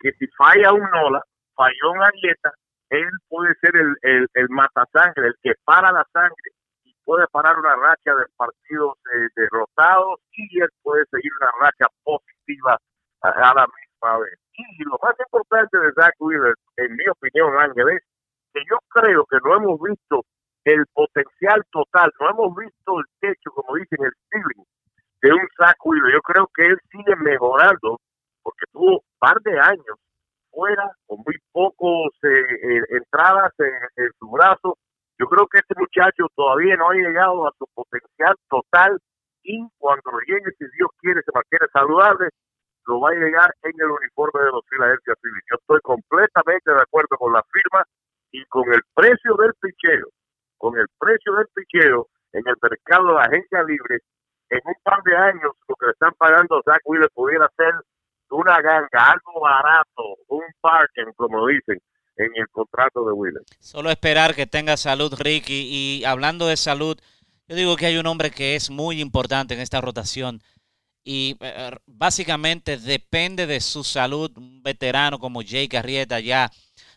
que 0.00 0.12
si 0.12 0.26
falla 0.28 0.72
un 0.72 0.88
Nola, 0.90 1.22
falló 1.54 1.92
una 1.92 2.08
dieta, 2.22 2.52
él 2.88 3.08
puede 3.28 3.54
ser 3.60 3.76
el, 3.76 3.94
el, 4.02 4.26
el 4.34 4.48
matasangre, 4.48 5.28
el 5.28 5.34
que 5.42 5.52
para 5.64 5.92
la 5.92 6.04
sangre 6.12 6.50
y 6.84 6.94
puede 7.04 7.26
parar 7.28 7.58
una 7.58 7.76
racha 7.76 8.14
de 8.14 8.24
partidos 8.36 8.94
derrotados 9.36 10.20
y 10.32 10.60
él 10.60 10.68
puede 10.82 11.04
seguir 11.10 11.30
una 11.40 11.50
racha 11.60 11.86
positiva 12.02 12.78
a, 13.22 13.54
la 13.54 13.66
misma 13.66 14.18
vez. 14.18 14.38
Y 14.54 14.84
lo 14.84 14.98
más 15.02 15.14
importante 15.18 15.78
de 15.78 15.92
Zach 15.92 16.14
Wheeler, 16.18 16.54
en 16.76 16.96
mi 16.96 17.04
opinión, 17.08 17.56
Ángel, 17.58 17.90
es 17.90 18.02
que 18.52 18.60
yo 18.68 18.78
creo 18.88 19.24
que 19.26 19.38
no 19.44 19.56
hemos 19.56 19.80
visto 19.80 20.24
el 20.64 20.84
potencial 20.92 21.62
total, 21.70 22.12
no 22.20 22.30
hemos 22.30 22.56
visto 22.56 22.98
el 22.98 23.04
techo, 23.20 23.50
como 23.54 23.76
dicen, 23.76 23.98
el 24.04 24.12
ceiling 24.30 24.64
de 25.22 25.32
un 25.32 25.48
Zach 25.56 25.76
Wheeler. 25.84 26.12
Yo 26.12 26.22
creo 26.22 26.48
que 26.54 26.66
él 26.66 26.78
sigue 26.90 27.16
mejorando 27.16 27.98
porque 28.42 28.64
tuvo 28.72 28.92
un 28.92 29.00
par 29.18 29.40
de 29.42 29.58
años 29.58 29.96
fuera 30.50 30.90
con 31.06 31.18
muy 31.24 31.36
pocos 31.52 32.12
eh, 32.24 32.28
eh, 32.28 32.82
entradas 32.90 33.52
en, 33.58 34.10
su 34.18 34.28
brazo. 34.30 34.76
Yo 35.18 35.26
creo 35.26 35.46
que 35.46 35.58
este 35.58 35.74
muchacho 35.78 36.26
todavía 36.34 36.76
no 36.76 36.90
ha 36.90 36.94
llegado 36.94 37.46
a 37.46 37.52
su 37.58 37.66
potencial 37.74 38.34
total 38.48 38.98
y 39.42 39.68
cuando 39.78 40.10
llegue, 40.26 40.50
si 40.58 40.64
Dios 40.76 40.90
quiere, 41.00 41.22
se 41.22 41.32
mantiene 41.32 41.66
saludable, 41.72 42.28
lo 42.86 43.00
va 43.00 43.10
a 43.10 43.14
llegar 43.14 43.54
en 43.62 43.72
el 43.78 43.90
uniforme 43.90 44.40
de 44.40 44.50
los 44.50 44.64
Philadelphia 44.68 45.14
Phillies. 45.20 45.44
Yo 45.50 45.56
estoy 45.60 45.80
completamente 45.82 46.70
de 46.72 46.82
acuerdo 46.82 47.16
con 47.16 47.32
la 47.32 47.42
firma 47.52 47.84
y 48.32 48.44
con 48.46 48.72
el 48.72 48.80
precio 48.94 49.34
del 49.36 49.52
picheo, 49.60 50.08
con 50.58 50.78
el 50.78 50.86
precio 50.98 51.34
del 51.34 51.46
picheo 51.54 52.08
en 52.32 52.42
el 52.46 52.54
mercado 52.62 53.08
de 53.08 53.14
la 53.14 53.22
agencia 53.22 53.62
libre, 53.64 53.98
en 54.50 54.60
un 54.64 54.74
par 54.82 55.02
de 55.04 55.16
años 55.16 55.52
lo 55.68 55.74
que 55.76 55.86
le 55.86 55.92
están 55.92 56.12
pagando 56.18 56.58
a 56.58 56.62
Zach 56.62 56.80
Wheeler 56.84 57.10
pudiera 57.14 57.48
ser 57.56 57.72
una 58.30 58.60
ganga, 58.60 59.10
algo 59.10 59.40
barato, 59.40 60.02
un 60.28 60.42
parking, 60.60 61.12
como 61.16 61.46
dicen, 61.46 61.80
en 62.16 62.30
el 62.34 62.48
contrato 62.50 63.04
de 63.04 63.12
Wheeler. 63.12 63.42
Solo 63.58 63.90
esperar 63.90 64.34
que 64.34 64.46
tenga 64.46 64.76
salud, 64.76 65.12
Ricky. 65.18 65.68
Y 65.70 66.04
hablando 66.04 66.46
de 66.46 66.56
salud, 66.56 66.98
yo 67.48 67.56
digo 67.56 67.76
que 67.76 67.86
hay 67.86 67.98
un 67.98 68.06
hombre 68.06 68.30
que 68.30 68.54
es 68.54 68.70
muy 68.70 69.00
importante 69.00 69.54
en 69.54 69.60
esta 69.60 69.80
rotación 69.80 70.40
y 71.02 71.36
eh, 71.40 71.70
básicamente 71.86 72.76
depende 72.76 73.46
de 73.46 73.60
su 73.60 73.82
salud. 73.82 74.30
Un 74.36 74.62
veterano 74.62 75.18
como 75.18 75.42
Jake 75.42 75.76
Arrieta 75.76 76.20
ya 76.20 76.50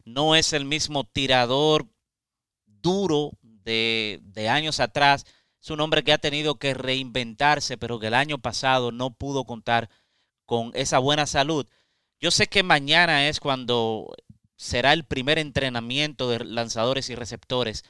no 0.06 0.36
es 0.36 0.54
el 0.54 0.66
mismo 0.66 1.04
tirador 1.04 1.88
duro 2.66 3.32
de, 3.42 4.22
años 4.50 4.80
atrás. 4.80 5.26
Es 5.62 5.70
un 5.70 5.80
hombre 5.82 6.04
que 6.04 6.14
ha 6.14 6.18
tenido 6.18 6.56
que 6.56 6.74
reinventarse, 6.74 7.78
pero 7.78 8.00
que 8.00 8.08
el 8.08 8.14
año 8.14 8.38
pasado 8.38 8.92
no 8.92 9.12
pudo 9.12 9.46
contar 9.46 9.90
con 10.46 10.72
esa 10.74 11.00
buena 11.00 11.26
salud. 11.26 11.68
Yo 12.20 12.32
sé 12.32 12.48
que 12.48 12.64
mañana 12.64 13.28
es 13.28 13.40
cuando 13.40 14.14
será 14.56 14.94
el 14.94 15.06
primer 15.06 15.40
entrenamiento 15.40 16.30
de 16.30 16.44
lanzadores 16.44 17.10
y 17.10 17.16
receptores, 17.16 17.84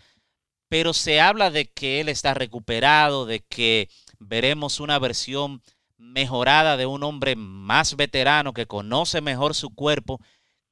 pero 0.70 0.94
se 0.94 1.20
habla 1.22 1.52
de 1.52 1.72
que 1.72 2.00
él 2.00 2.10
está 2.10 2.34
recuperado, 2.34 3.26
de 3.26 3.42
que 3.42 3.90
veremos 4.20 4.80
una 4.80 4.98
versión 5.00 5.62
mejorada 5.98 6.78
de 6.78 6.86
un 6.86 7.04
hombre 7.04 7.36
más 7.36 7.96
veterano 7.96 8.54
que 8.54 8.66
conoce 8.66 9.22
mejor 9.22 9.56
su 9.56 9.74
cuerpo, 9.74 10.20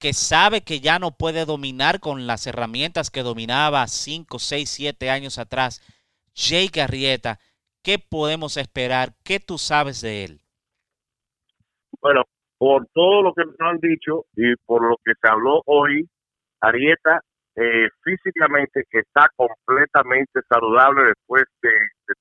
que 0.01 0.13
sabe 0.13 0.61
que 0.61 0.79
ya 0.79 0.97
no 0.97 1.11
puede 1.11 1.45
dominar 1.45 1.99
con 1.99 2.25
las 2.25 2.47
herramientas 2.47 3.11
que 3.11 3.21
dominaba 3.21 3.85
5, 3.87 4.39
6, 4.39 4.67
7 4.67 5.09
años 5.11 5.37
atrás. 5.37 5.79
Jake 6.33 6.81
Arrieta, 6.81 7.37
¿qué 7.83 7.99
podemos 7.99 8.57
esperar? 8.57 9.09
¿Qué 9.23 9.39
tú 9.39 9.59
sabes 9.59 10.01
de 10.01 10.25
él? 10.25 10.41
Bueno, 12.01 12.23
por 12.57 12.87
todo 12.93 13.21
lo 13.21 13.33
que 13.33 13.45
nos 13.45 13.55
han 13.59 13.77
dicho 13.77 14.25
y 14.35 14.55
por 14.65 14.81
lo 14.81 14.97
que 15.05 15.13
se 15.21 15.27
habló 15.27 15.61
hoy, 15.67 16.09
Arieta 16.61 17.21
eh, 17.55 17.89
físicamente 18.03 18.83
está 18.91 19.29
completamente 19.35 20.39
saludable 20.49 21.09
después 21.09 21.43
de, 21.61 21.69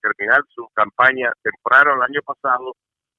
terminar 0.03 0.43
su 0.55 0.69
campaña 0.75 1.33
temprano 1.43 1.95
el 1.97 2.03
año 2.03 2.21
pasado, 2.25 2.75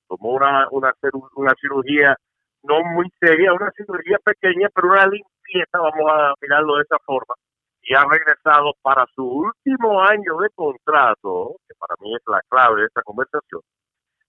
tomó 0.07 0.35
una, 0.35 0.67
una, 0.71 0.93
una 1.35 1.53
cirugía 1.59 2.15
no 2.63 2.83
muy 2.95 3.11
seria, 3.19 3.53
una 3.53 3.71
cirugía 3.71 4.17
pequeña, 4.23 4.69
pero 4.73 4.89
una 4.89 5.07
limpieza, 5.07 5.79
vamos 5.79 6.11
a 6.11 6.33
mirarlo 6.41 6.75
de 6.75 6.83
esa 6.83 6.97
forma, 7.05 7.35
y 7.81 7.93
ha 7.95 8.03
regresado 8.05 8.73
para 8.81 9.05
su 9.15 9.23
último 9.23 10.01
año 10.01 10.37
de 10.37 10.49
contrato, 10.55 11.55
que 11.67 11.75
para 11.79 11.95
mí 11.99 12.15
es 12.15 12.21
la 12.27 12.41
clave 12.49 12.81
de 12.81 12.87
esta 12.87 13.01
conversación, 13.03 13.61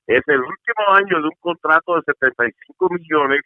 es 0.06 0.22
el 0.26 0.40
último 0.40 0.84
año 0.94 1.20
de 1.20 1.28
un 1.28 1.38
contrato 1.40 1.94
de 1.94 2.02
75 2.02 2.88
millones. 2.90 3.40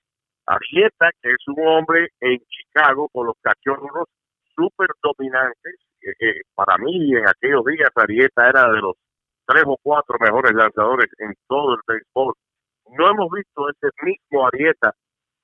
Arieta, 0.46 1.10
que 1.20 1.30
es 1.30 1.48
un 1.48 1.66
hombre 1.66 2.08
en 2.20 2.38
Chicago 2.48 3.08
con 3.12 3.26
los 3.26 3.36
cachorros 3.42 4.08
súper 4.54 4.88
dominantes. 5.02 5.74
Eh, 6.00 6.12
eh, 6.20 6.40
para 6.54 6.78
mí, 6.78 7.14
en 7.14 7.28
aquellos 7.28 7.64
días, 7.64 7.90
Arieta 7.94 8.48
era 8.48 8.70
de 8.70 8.80
los 8.80 8.94
tres 9.44 9.64
o 9.66 9.76
cuatro 9.82 10.16
mejores 10.20 10.52
lanzadores 10.54 11.10
en 11.18 11.34
todo 11.46 11.74
el 11.74 11.80
béisbol. 11.86 12.34
No 12.98 13.10
hemos 13.10 13.30
visto 13.30 13.68
ese 13.68 13.88
mismo 14.02 14.46
Arieta 14.46 14.94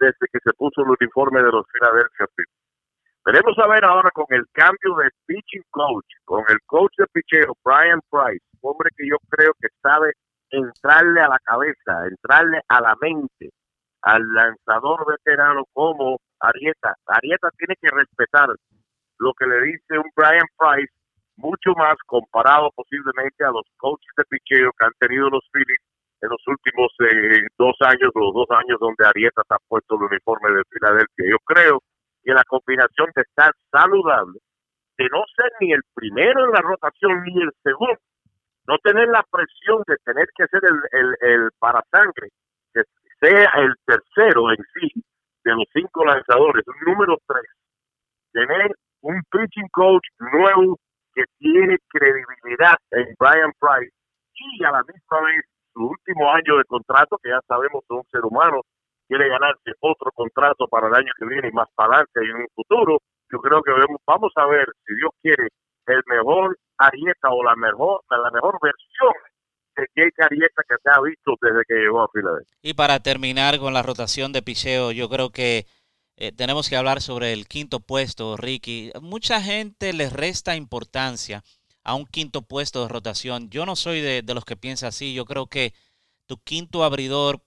desde 0.00 0.26
que 0.32 0.38
se 0.42 0.52
puso 0.54 0.82
el 0.82 0.96
uniforme 0.98 1.42
de 1.42 1.52
los 1.52 1.66
Philadelphia 1.70 2.26
Phillies. 2.34 2.62
Veremos 3.24 3.56
a 3.58 3.68
ver 3.68 3.84
ahora 3.84 4.10
con 4.10 4.26
el 4.30 4.44
cambio 4.52 4.96
de 4.96 5.10
pitching 5.26 5.62
coach, 5.70 6.06
con 6.24 6.44
el 6.48 6.58
coach 6.66 6.92
de 6.96 7.06
pichero, 7.12 7.54
Brian 7.62 8.00
Price, 8.10 8.44
hombre 8.62 8.90
que 8.96 9.06
yo 9.06 9.16
creo 9.28 9.52
que 9.60 9.68
sabe 9.82 10.12
entrarle 10.50 11.20
a 11.20 11.28
la 11.28 11.38
cabeza, 11.44 12.06
entrarle 12.10 12.60
a 12.68 12.80
la 12.80 12.96
mente 13.00 13.50
al 14.02 14.22
lanzador 14.32 15.06
veterano 15.06 15.64
como 15.72 16.18
Arieta. 16.40 16.96
Arieta 17.06 17.50
tiene 17.58 17.76
que 17.80 17.90
respetar 17.90 18.48
lo 19.18 19.32
que 19.34 19.46
le 19.46 19.60
dice 19.62 19.98
un 19.98 20.10
Brian 20.16 20.48
Price, 20.56 20.92
mucho 21.36 21.72
más 21.76 21.96
comparado 22.06 22.70
posiblemente 22.74 23.44
a 23.44 23.50
los 23.50 23.66
coaches 23.76 24.10
de 24.16 24.24
picheo 24.24 24.72
que 24.72 24.84
han 24.86 24.92
tenido 24.98 25.28
los 25.30 25.46
Phillies 25.52 25.80
en 26.22 26.28
los 26.30 26.42
últimos 26.46 26.92
eh, 27.00 27.46
dos 27.58 27.76
años, 27.80 28.10
los 28.14 28.32
dos 28.32 28.46
años 28.50 28.78
donde 28.80 29.04
Arieta 29.04 29.42
ha 29.48 29.58
puesto 29.68 29.96
el 29.96 30.02
uniforme 30.02 30.50
de 30.52 30.62
Filadelfia. 30.70 31.30
Yo 31.30 31.38
creo 31.44 31.82
que 32.22 32.32
la 32.32 32.44
combinación 32.44 33.10
de 33.14 33.22
estar 33.22 33.52
saludable, 33.70 34.38
de 34.98 35.08
no 35.10 35.24
ser 35.34 35.50
ni 35.60 35.72
el 35.72 35.82
primero 35.94 36.44
en 36.46 36.52
la 36.52 36.60
rotación 36.60 37.22
ni 37.24 37.42
el 37.42 37.50
segundo, 37.62 37.98
no 38.68 38.78
tener 38.78 39.08
la 39.08 39.24
presión 39.30 39.82
de 39.88 39.96
tener 40.04 40.28
que 40.36 40.44
hacer 40.44 40.62
el, 40.62 40.78
el, 41.00 41.16
el 41.20 41.50
parasangre, 41.58 42.30
que 42.72 42.82
sea 43.20 43.50
el 43.56 43.74
tercero 43.84 44.52
en 44.52 44.58
sí 44.74 45.02
de 45.44 45.52
los 45.52 45.66
cinco 45.72 46.04
lanzadores, 46.04 46.64
un 46.68 46.92
número 46.92 47.18
tres, 47.26 47.50
tener 48.32 48.70
un 49.00 49.20
pitching 49.28 49.68
coach 49.72 50.06
nuevo 50.18 50.78
que 51.14 51.24
tiene 51.38 51.78
credibilidad 51.88 52.76
en 52.92 53.12
Brian 53.18 53.52
Price 53.58 53.92
y 54.34 54.64
a 54.64 54.70
la 54.70 54.82
misma 54.84 55.20
vez 55.22 55.44
su 55.72 55.80
último 55.80 56.30
año 56.30 56.58
de 56.58 56.64
contrato, 56.64 57.18
que 57.22 57.30
ya 57.30 57.40
sabemos 57.46 57.82
que 57.88 57.94
un 57.94 58.04
ser 58.10 58.24
humano 58.24 58.60
quiere 59.08 59.28
ganarse 59.28 59.72
otro 59.80 60.10
contrato 60.12 60.66
para 60.68 60.88
el 60.88 60.94
año 60.94 61.12
que 61.18 61.26
viene 61.26 61.48
y 61.48 61.52
más 61.52 61.68
para 61.74 61.96
adelante 61.96 62.20
y 62.22 62.30
en 62.30 62.36
un 62.36 62.48
futuro, 62.54 62.98
yo 63.30 63.38
creo 63.40 63.62
que 63.62 63.72
vamos 64.06 64.32
a 64.36 64.46
ver, 64.46 64.66
si 64.86 64.94
Dios 64.94 65.10
quiere, 65.20 65.48
el 65.86 66.02
mejor 66.06 66.56
Arieta 66.78 67.30
o 67.30 67.42
la 67.42 67.56
mejor, 67.56 68.00
la 68.10 68.30
mejor 68.30 68.58
versión 68.62 69.12
de 69.76 69.86
Jake 69.96 70.22
Arieta 70.22 70.62
que 70.68 70.76
se 70.82 70.90
ha 70.90 71.00
visto 71.00 71.34
desde 71.40 71.64
que 71.66 71.74
llegó 71.74 72.02
a 72.02 72.08
Filadelfia. 72.08 72.56
Y 72.62 72.74
para 72.74 73.00
terminar 73.00 73.58
con 73.58 73.74
la 73.74 73.82
rotación 73.82 74.32
de 74.32 74.42
picheo, 74.42 74.92
yo 74.92 75.08
creo 75.08 75.30
que 75.30 75.66
eh, 76.16 76.32
tenemos 76.32 76.68
que 76.68 76.76
hablar 76.76 77.00
sobre 77.00 77.32
el 77.32 77.48
quinto 77.48 77.80
puesto, 77.80 78.36
Ricky. 78.36 78.92
Mucha 79.00 79.40
gente 79.40 79.92
le 79.92 80.10
resta 80.10 80.56
importancia 80.56 81.42
a 81.84 81.94
un 81.94 82.06
quinto 82.06 82.42
puesto 82.42 82.82
de 82.82 82.88
rotación. 82.88 83.50
Yo 83.50 83.66
no 83.66 83.76
soy 83.76 84.00
de, 84.00 84.22
los 84.34 84.44
que 84.44 84.56
piensa 84.56 84.88
así. 84.88 85.14
Yo 85.14 85.24
creo 85.24 85.46
que 85.46 85.74
tu 86.26 86.38
quinto 86.38 86.84
abridor 86.84 87.42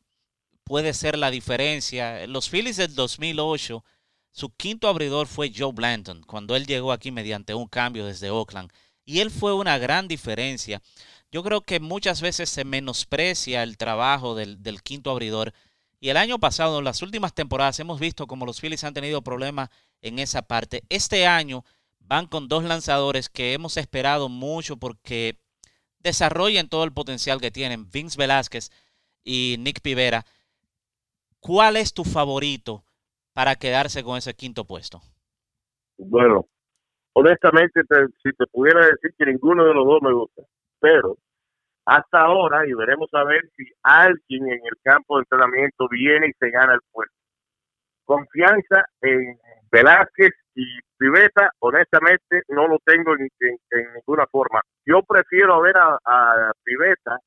puede 0.63 0.93
ser 0.93 1.17
la 1.17 1.31
diferencia. 1.31 2.27
Los 2.27 2.49
Phillies 2.49 2.77
del 2.77 2.95
2008, 2.95 3.83
su 4.31 4.49
quinto 4.55 4.87
abridor 4.87 5.27
fue 5.27 5.53
Joe 5.55 5.71
Blanton, 5.73 6.23
cuando 6.23 6.55
él 6.55 6.65
llegó 6.65 6.91
aquí 6.91 7.11
mediante 7.11 7.53
un 7.53 7.67
cambio 7.67 8.05
desde 8.05 8.29
Oakland. 8.29 8.71
Y 9.05 9.19
él 9.19 9.31
fue 9.31 9.53
una 9.53 9.77
gran 9.77 10.07
diferencia. 10.07 10.81
Yo 11.31 11.43
creo 11.43 11.61
que 11.61 11.79
muchas 11.79 12.21
veces 12.21 12.49
se 12.49 12.65
menosprecia 12.65 13.63
el 13.63 13.77
trabajo 13.77 14.35
del, 14.35 14.61
del 14.63 14.81
quinto 14.81 15.11
abridor. 15.11 15.53
Y 15.99 16.09
el 16.09 16.17
año 16.17 16.39
pasado, 16.39 16.79
en 16.79 16.85
las 16.85 17.01
últimas 17.01 17.33
temporadas, 17.33 17.79
hemos 17.79 17.99
visto 17.99 18.27
como 18.27 18.45
los 18.45 18.59
Phillies 18.59 18.83
han 18.83 18.93
tenido 18.93 19.21
problemas 19.21 19.69
en 20.01 20.19
esa 20.19 20.41
parte. 20.41 20.83
Este 20.89 21.25
año 21.25 21.63
van 22.07 22.27
con 22.27 22.47
dos 22.47 22.63
lanzadores 22.63 23.29
que 23.29 23.53
hemos 23.53 23.77
esperado 23.77 24.29
mucho 24.29 24.77
porque 24.77 25.37
desarrollen 25.99 26.69
todo 26.69 26.83
el 26.83 26.93
potencial 26.93 27.41
que 27.41 27.51
tienen, 27.51 27.89
Vince 27.91 28.17
Velázquez 28.17 28.69
y 29.23 29.55
Nick 29.59 29.81
Pivera. 29.81 30.23
¿Cuál 31.39 31.77
es 31.77 31.93
tu 31.93 32.03
favorito 32.03 32.83
para 33.33 33.55
quedarse 33.55 34.03
con 34.03 34.17
ese 34.17 34.33
quinto 34.35 34.65
puesto? 34.65 35.01
Bueno, 35.97 36.47
honestamente, 37.13 37.81
si 38.23 38.31
te 38.31 38.47
pudiera 38.47 38.85
decir 38.85 39.13
que 39.17 39.25
ninguno 39.25 39.65
de 39.65 39.73
los 39.73 39.85
dos 39.85 40.01
me 40.01 40.13
gusta, 40.13 40.43
pero 40.79 41.17
hasta 41.85 42.21
ahora, 42.21 42.67
y 42.67 42.73
veremos 42.73 43.09
a 43.13 43.23
ver 43.23 43.41
si 43.55 43.63
alguien 43.83 44.47
en 44.47 44.59
el 44.65 44.77
campo 44.83 45.17
de 45.17 45.21
entrenamiento 45.21 45.87
viene 45.89 46.27
y 46.27 46.33
se 46.33 46.49
gana 46.49 46.73
el 46.73 46.81
puesto. 46.91 47.15
Confianza 48.05 48.85
en 49.01 49.37
Velázquez 49.71 50.31
y 50.55 50.79
Piveta, 50.97 51.51
honestamente, 51.59 52.43
no 52.49 52.67
lo 52.67 52.79
tengo 52.85 53.13
en, 53.13 53.29
ninguna 53.93 54.25
forma. 54.27 54.61
Yo 54.85 55.03
prefiero 55.03 55.61
ver 55.61 55.77
a, 55.77 55.99
a 56.05 56.51
Piveta 56.63 57.19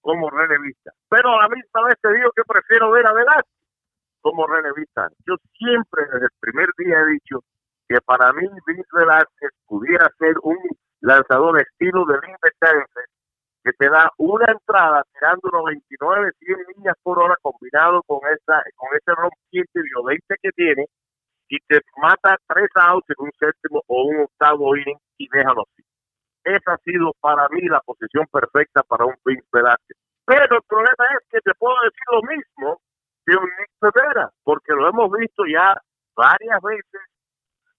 como 0.00 0.28
relevista, 0.30 0.90
pero 1.08 1.30
a 1.30 1.42
la 1.42 1.48
misma 1.48 1.84
vez 1.84 1.94
te 2.02 2.12
digo 2.12 2.30
que 2.34 2.42
prefiero 2.42 2.90
ver 2.90 3.06
a 3.06 3.12
Velázquez 3.12 3.62
como 4.20 4.46
relevista. 4.46 5.08
Yo 5.26 5.36
siempre 5.56 6.04
desde 6.12 6.26
el 6.26 6.40
primer 6.40 6.68
día 6.76 7.00
he 7.00 7.12
dicho 7.12 7.44
que 7.88 8.00
para 8.00 8.32
mí 8.32 8.48
Vince 8.66 8.88
Velázquez 8.92 9.50
pudiera 9.66 10.10
ser 10.18 10.34
un 10.42 10.58
lanzador 11.00 11.60
estilo 11.60 12.04
de 12.06 12.14
Lindetense 12.14 13.00
que 13.64 13.72
te 13.78 13.88
da 13.88 14.10
una 14.18 14.46
entrada 14.50 15.04
tirando 15.12 15.48
99, 15.52 16.32
100 16.38 16.56
millas 16.76 16.96
por 17.02 17.20
hora 17.20 17.36
combinado 17.42 18.02
con 18.02 18.18
esa 18.26 18.62
con 18.74 18.88
ese 18.96 19.14
rompiente 19.14 19.82
violente 19.82 20.34
que 20.42 20.50
tiene 20.50 20.86
y 21.52 21.58
te 21.68 21.80
mata 22.00 22.38
tres 22.48 22.70
outs 22.76 23.04
en 23.10 23.26
un 23.26 23.30
séptimo 23.38 23.82
o 23.86 24.04
un 24.04 24.24
octavo 24.24 24.74
inning 24.74 24.96
y 25.18 25.28
déjalo 25.28 25.64
así. 25.68 25.84
Esa 26.44 26.72
ha 26.72 26.78
sido 26.78 27.12
para 27.20 27.46
mí 27.50 27.60
la 27.68 27.80
posición 27.80 28.26
perfecta 28.32 28.82
para 28.82 29.04
un 29.04 29.14
Vince 29.22 29.46
Velázquez. 29.52 29.98
Pero 30.24 30.56
el 30.56 30.62
problema 30.66 31.04
es 31.12 31.28
que 31.28 31.40
te 31.40 31.52
puedo 31.58 31.76
decir 31.84 32.08
lo 32.10 32.22
mismo 32.22 32.80
de 33.26 33.36
un 33.36 33.44
Nick 33.44 34.32
porque 34.42 34.72
lo 34.72 34.88
hemos 34.88 35.10
visto 35.12 35.44
ya 35.44 35.76
varias 36.16 36.62
veces, 36.62 37.02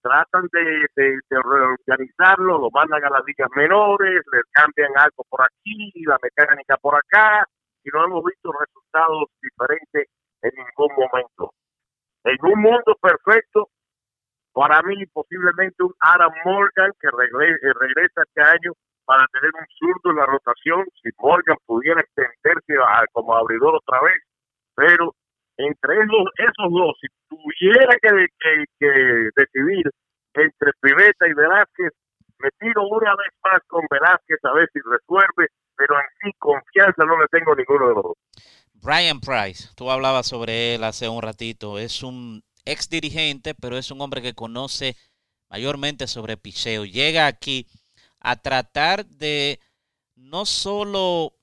tratan 0.03 0.47
de, 0.51 1.19
reorganizarlo, 1.31 2.59
lo 2.59 2.69
mandan 2.69 3.03
a 3.03 3.09
las 3.09 3.25
ligas 3.25 3.49
menores, 3.55 4.21
le 4.31 4.41
cambian 4.51 4.91
algo 4.97 5.25
por 5.27 5.41
aquí, 5.41 5.91
la 6.05 6.19
mecánica 6.21 6.77
por 6.77 6.93
acá, 6.95 7.43
y 7.83 7.89
no 7.89 8.05
hemos 8.05 8.23
visto 8.23 8.51
resultados 8.51 9.29
diferentes 9.41 10.09
en 10.43 10.51
ningún 10.57 10.93
momento. 10.95 11.53
En 12.25 12.37
un 12.41 12.61
mundo 12.61 12.95
perfecto, 13.01 13.69
para 14.53 14.81
mí 14.83 15.05
posiblemente 15.07 15.83
un 15.83 15.93
Adam 15.99 16.31
Morgan 16.45 16.91
que 17.01 17.09
regresa, 17.09 18.21
este 18.25 18.41
año 18.41 18.71
para 19.05 19.25
tener 19.33 19.51
un 19.53 19.67
zurdo 19.77 20.11
en 20.11 20.15
la 20.15 20.25
rotación, 20.25 20.85
si 21.01 21.09
Morgan 21.19 21.57
pudiera 21.65 21.99
extenderse 21.99 22.73
como 23.11 23.35
abridor 23.35 23.75
otra 23.75 24.01
vez, 24.01 24.21
pero 24.75 25.13
entre 25.57 25.95
esos, 25.95 26.25
esos 26.37 26.71
dos, 26.71 26.95
si 27.01 27.07
tuviera 27.27 27.95
que, 28.01 28.27
que, 28.79 29.29
decidir 29.35 29.91
entre 30.33 30.71
Piveta 30.81 31.27
y 31.27 31.33
Velázquez, 31.33 31.91
me 32.39 32.49
tiro 32.59 32.87
una 32.87 33.11
vez 33.15 33.33
más 33.43 33.59
con 33.67 33.85
Velázquez 33.89 34.39
a 34.43 34.53
ver 34.53 34.69
si 34.71 34.79
resuelve, 34.79 35.47
pero 35.75 35.95
en 35.95 36.07
sí 36.21 36.31
confianza 36.39 37.05
no 37.05 37.19
le 37.19 37.27
tengo 37.27 37.55
ninguno 37.55 37.89
de 37.89 37.93
los 37.95 38.03
dos. 38.03 38.12
Brian 38.83 39.19
Price, 39.21 39.69
tú 39.75 39.89
hablabas 39.89 40.27
sobre 40.27 40.75
él 40.75 40.83
hace 40.83 41.09
un 41.09 41.21
ratito, 41.21 41.79
es 41.79 42.03
un 42.03 42.43
ex 42.65 42.89
dirigente, 42.89 43.55
pero 43.55 43.77
es 43.77 43.89
un 43.91 44.01
hombre 44.01 44.21
que 44.21 44.33
conoce 44.33 44.95
mayormente 45.49 46.05
sobre 46.07 46.37
picheo. 46.37 46.85
Llega 46.85 47.27
aquí 47.27 47.67
a 48.19 48.35
tratar 48.35 49.05
de 49.05 49.59
no 50.15 50.45
solo 50.45 51.33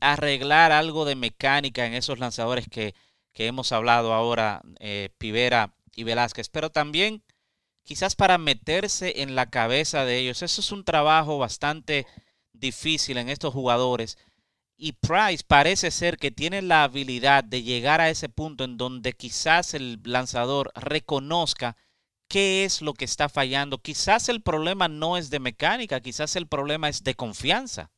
arreglar 0.00 0.72
algo 0.72 1.04
de 1.04 1.16
mecánica 1.16 1.86
en 1.86 1.94
esos 1.94 2.18
lanzadores 2.18 2.68
que 2.68 2.94
que 3.34 3.48
hemos 3.48 3.72
hablado 3.72 4.14
ahora, 4.14 4.62
eh, 4.78 5.10
Pivera 5.18 5.74
y 5.94 6.04
Velázquez, 6.04 6.48
pero 6.48 6.70
también 6.70 7.22
quizás 7.82 8.14
para 8.14 8.38
meterse 8.38 9.22
en 9.22 9.34
la 9.34 9.50
cabeza 9.50 10.04
de 10.04 10.18
ellos. 10.18 10.42
Eso 10.42 10.60
es 10.60 10.72
un 10.72 10.84
trabajo 10.84 11.36
bastante 11.36 12.06
difícil 12.52 13.18
en 13.18 13.28
estos 13.28 13.52
jugadores. 13.52 14.16
Y 14.76 14.92
Price 14.92 15.44
parece 15.46 15.90
ser 15.90 16.16
que 16.16 16.30
tiene 16.30 16.60
la 16.60 16.82
habilidad 16.84 17.44
de 17.44 17.62
llegar 17.62 18.00
a 18.00 18.08
ese 18.10 18.28
punto 18.28 18.64
en 18.64 18.76
donde 18.76 19.12
quizás 19.12 19.74
el 19.74 20.00
lanzador 20.04 20.70
reconozca 20.74 21.76
qué 22.28 22.64
es 22.64 22.82
lo 22.82 22.92
que 22.94 23.04
está 23.04 23.28
fallando. 23.28 23.78
Quizás 23.78 24.28
el 24.28 24.42
problema 24.42 24.88
no 24.88 25.16
es 25.16 25.30
de 25.30 25.38
mecánica, 25.38 26.00
quizás 26.00 26.34
el 26.34 26.48
problema 26.48 26.88
es 26.88 27.04
de 27.04 27.14
confianza. 27.14 27.90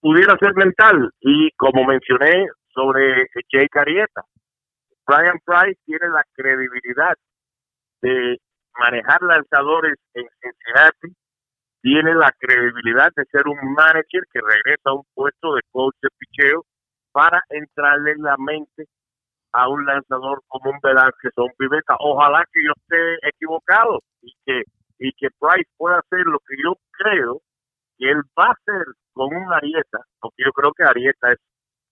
Pudiera 0.00 0.36
ser 0.38 0.54
mental 0.54 1.10
y 1.20 1.50
como 1.56 1.84
mencioné, 1.84 2.46
sobre 2.72 3.28
Jake 3.52 3.78
Arieta. 3.78 4.22
Brian 5.06 5.38
Price 5.44 5.80
tiene 5.84 6.08
la 6.08 6.24
credibilidad 6.34 7.14
de 8.02 8.38
manejar 8.78 9.22
lanzadores 9.22 9.94
en 10.14 10.24
Cincinnati, 10.40 11.16
tiene 11.84 12.14
la 12.14 12.32
credibilidad 12.38 13.10
de 13.14 13.26
ser 13.26 13.46
un 13.46 13.58
manager 13.74 14.22
que 14.32 14.40
regresa 14.40 14.88
a 14.88 14.94
un 14.94 15.04
puesto 15.12 15.54
de 15.54 15.60
coach 15.70 15.94
de 16.00 16.08
picheo 16.16 16.64
para 17.12 17.42
entrarle 17.50 18.12
en 18.12 18.22
la 18.22 18.36
mente 18.38 18.86
a 19.52 19.68
un 19.68 19.84
lanzador 19.84 20.40
como 20.48 20.70
un 20.70 20.78
Velázquez 20.82 21.32
o 21.36 21.44
un 21.44 21.52
Piveta. 21.58 21.96
Ojalá 22.00 22.42
que 22.50 22.60
yo 22.64 22.72
esté 22.74 23.28
equivocado 23.28 24.00
y 24.22 24.32
que 24.46 24.62
y 24.98 25.12
que 25.12 25.28
Price 25.38 25.70
pueda 25.76 25.98
hacer 25.98 26.24
lo 26.24 26.38
que 26.38 26.56
yo 26.64 26.74
creo 26.92 27.42
que 27.98 28.10
él 28.10 28.22
va 28.38 28.46
a 28.46 28.52
hacer 28.52 28.86
con 29.12 29.34
un 29.34 29.52
Arieta, 29.52 29.98
porque 30.20 30.42
yo 30.46 30.52
creo 30.52 30.72
que 30.72 30.84
Arieta 30.84 31.32
es 31.32 31.38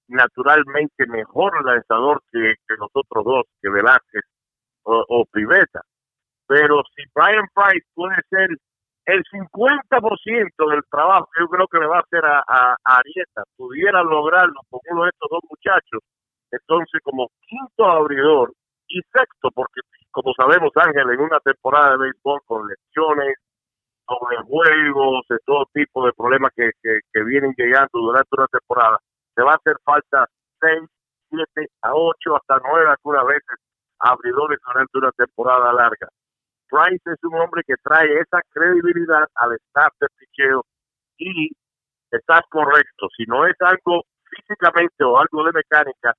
naturalmente 0.08 1.06
mejor 1.06 1.62
lanzador 1.66 2.22
que, 2.32 2.54
que 2.66 2.74
los 2.78 2.88
dos, 2.94 3.44
que 3.60 3.68
Velázquez 3.68 4.24
o, 4.84 5.04
o 5.06 5.26
Piveta. 5.26 5.82
Pero 6.46 6.82
si 6.96 7.02
Brian 7.14 7.46
Price 7.54 7.86
puede 7.94 8.16
ser 8.30 8.48
el 9.06 9.22
50% 9.24 10.70
del 10.70 10.82
trabajo 10.90 11.28
que 11.34 11.42
yo 11.42 11.48
creo 11.48 11.66
que 11.66 11.78
le 11.78 11.86
va 11.86 11.98
a 11.98 12.00
hacer 12.00 12.24
a, 12.24 12.76
Arieta, 12.84 13.42
pudiera 13.56 14.02
lograrlo 14.02 14.60
con 14.70 14.80
uno 14.90 15.04
de 15.04 15.10
estos 15.10 15.28
dos 15.30 15.40
muchachos, 15.50 16.00
entonces 16.50 17.00
como 17.02 17.28
quinto 17.40 17.84
abridor 17.84 18.52
y 18.86 19.00
sexto, 19.12 19.50
porque 19.54 19.80
como 20.10 20.32
sabemos 20.34 20.70
Ángel, 20.76 21.10
en 21.10 21.20
una 21.20 21.40
temporada 21.40 21.92
de 21.92 21.98
béisbol 21.98 22.40
con 22.46 22.68
lesiones, 22.68 23.34
juegos, 24.46 25.24
de 25.28 25.38
todo 25.46 25.64
tipo 25.72 26.04
de 26.04 26.12
problemas 26.12 26.52
que, 26.54 26.70
que, 26.82 27.24
vienen 27.24 27.54
llegando 27.56 27.90
durante 27.92 28.28
una 28.36 28.46
temporada, 28.46 28.98
te 29.34 29.42
va 29.42 29.52
a 29.52 29.56
hacer 29.56 29.76
falta 29.84 30.26
6, 30.60 30.82
7 31.30 31.68
a 31.82 31.94
8, 31.94 32.36
hasta 32.36 32.60
9 32.62 32.90
algunas 32.90 33.26
veces 33.26 33.58
abridores 33.98 34.58
durante 34.64 34.98
una 34.98 35.12
temporada 35.12 35.72
larga. 35.72 36.08
Price 36.72 37.04
es 37.04 37.22
un 37.24 37.38
hombre 37.38 37.62
que 37.66 37.74
trae 37.84 38.08
esa 38.18 38.40
credibilidad 38.50 39.28
al 39.34 39.52
staff 39.68 39.92
de 40.00 40.06
picheo 40.16 40.64
y 41.18 41.50
estás 42.10 42.40
correcto. 42.48 43.08
Si 43.14 43.24
no 43.26 43.46
es 43.46 43.56
algo 43.60 44.04
físicamente 44.24 45.04
o 45.04 45.18
algo 45.18 45.44
de 45.44 45.52
mecánica, 45.52 46.14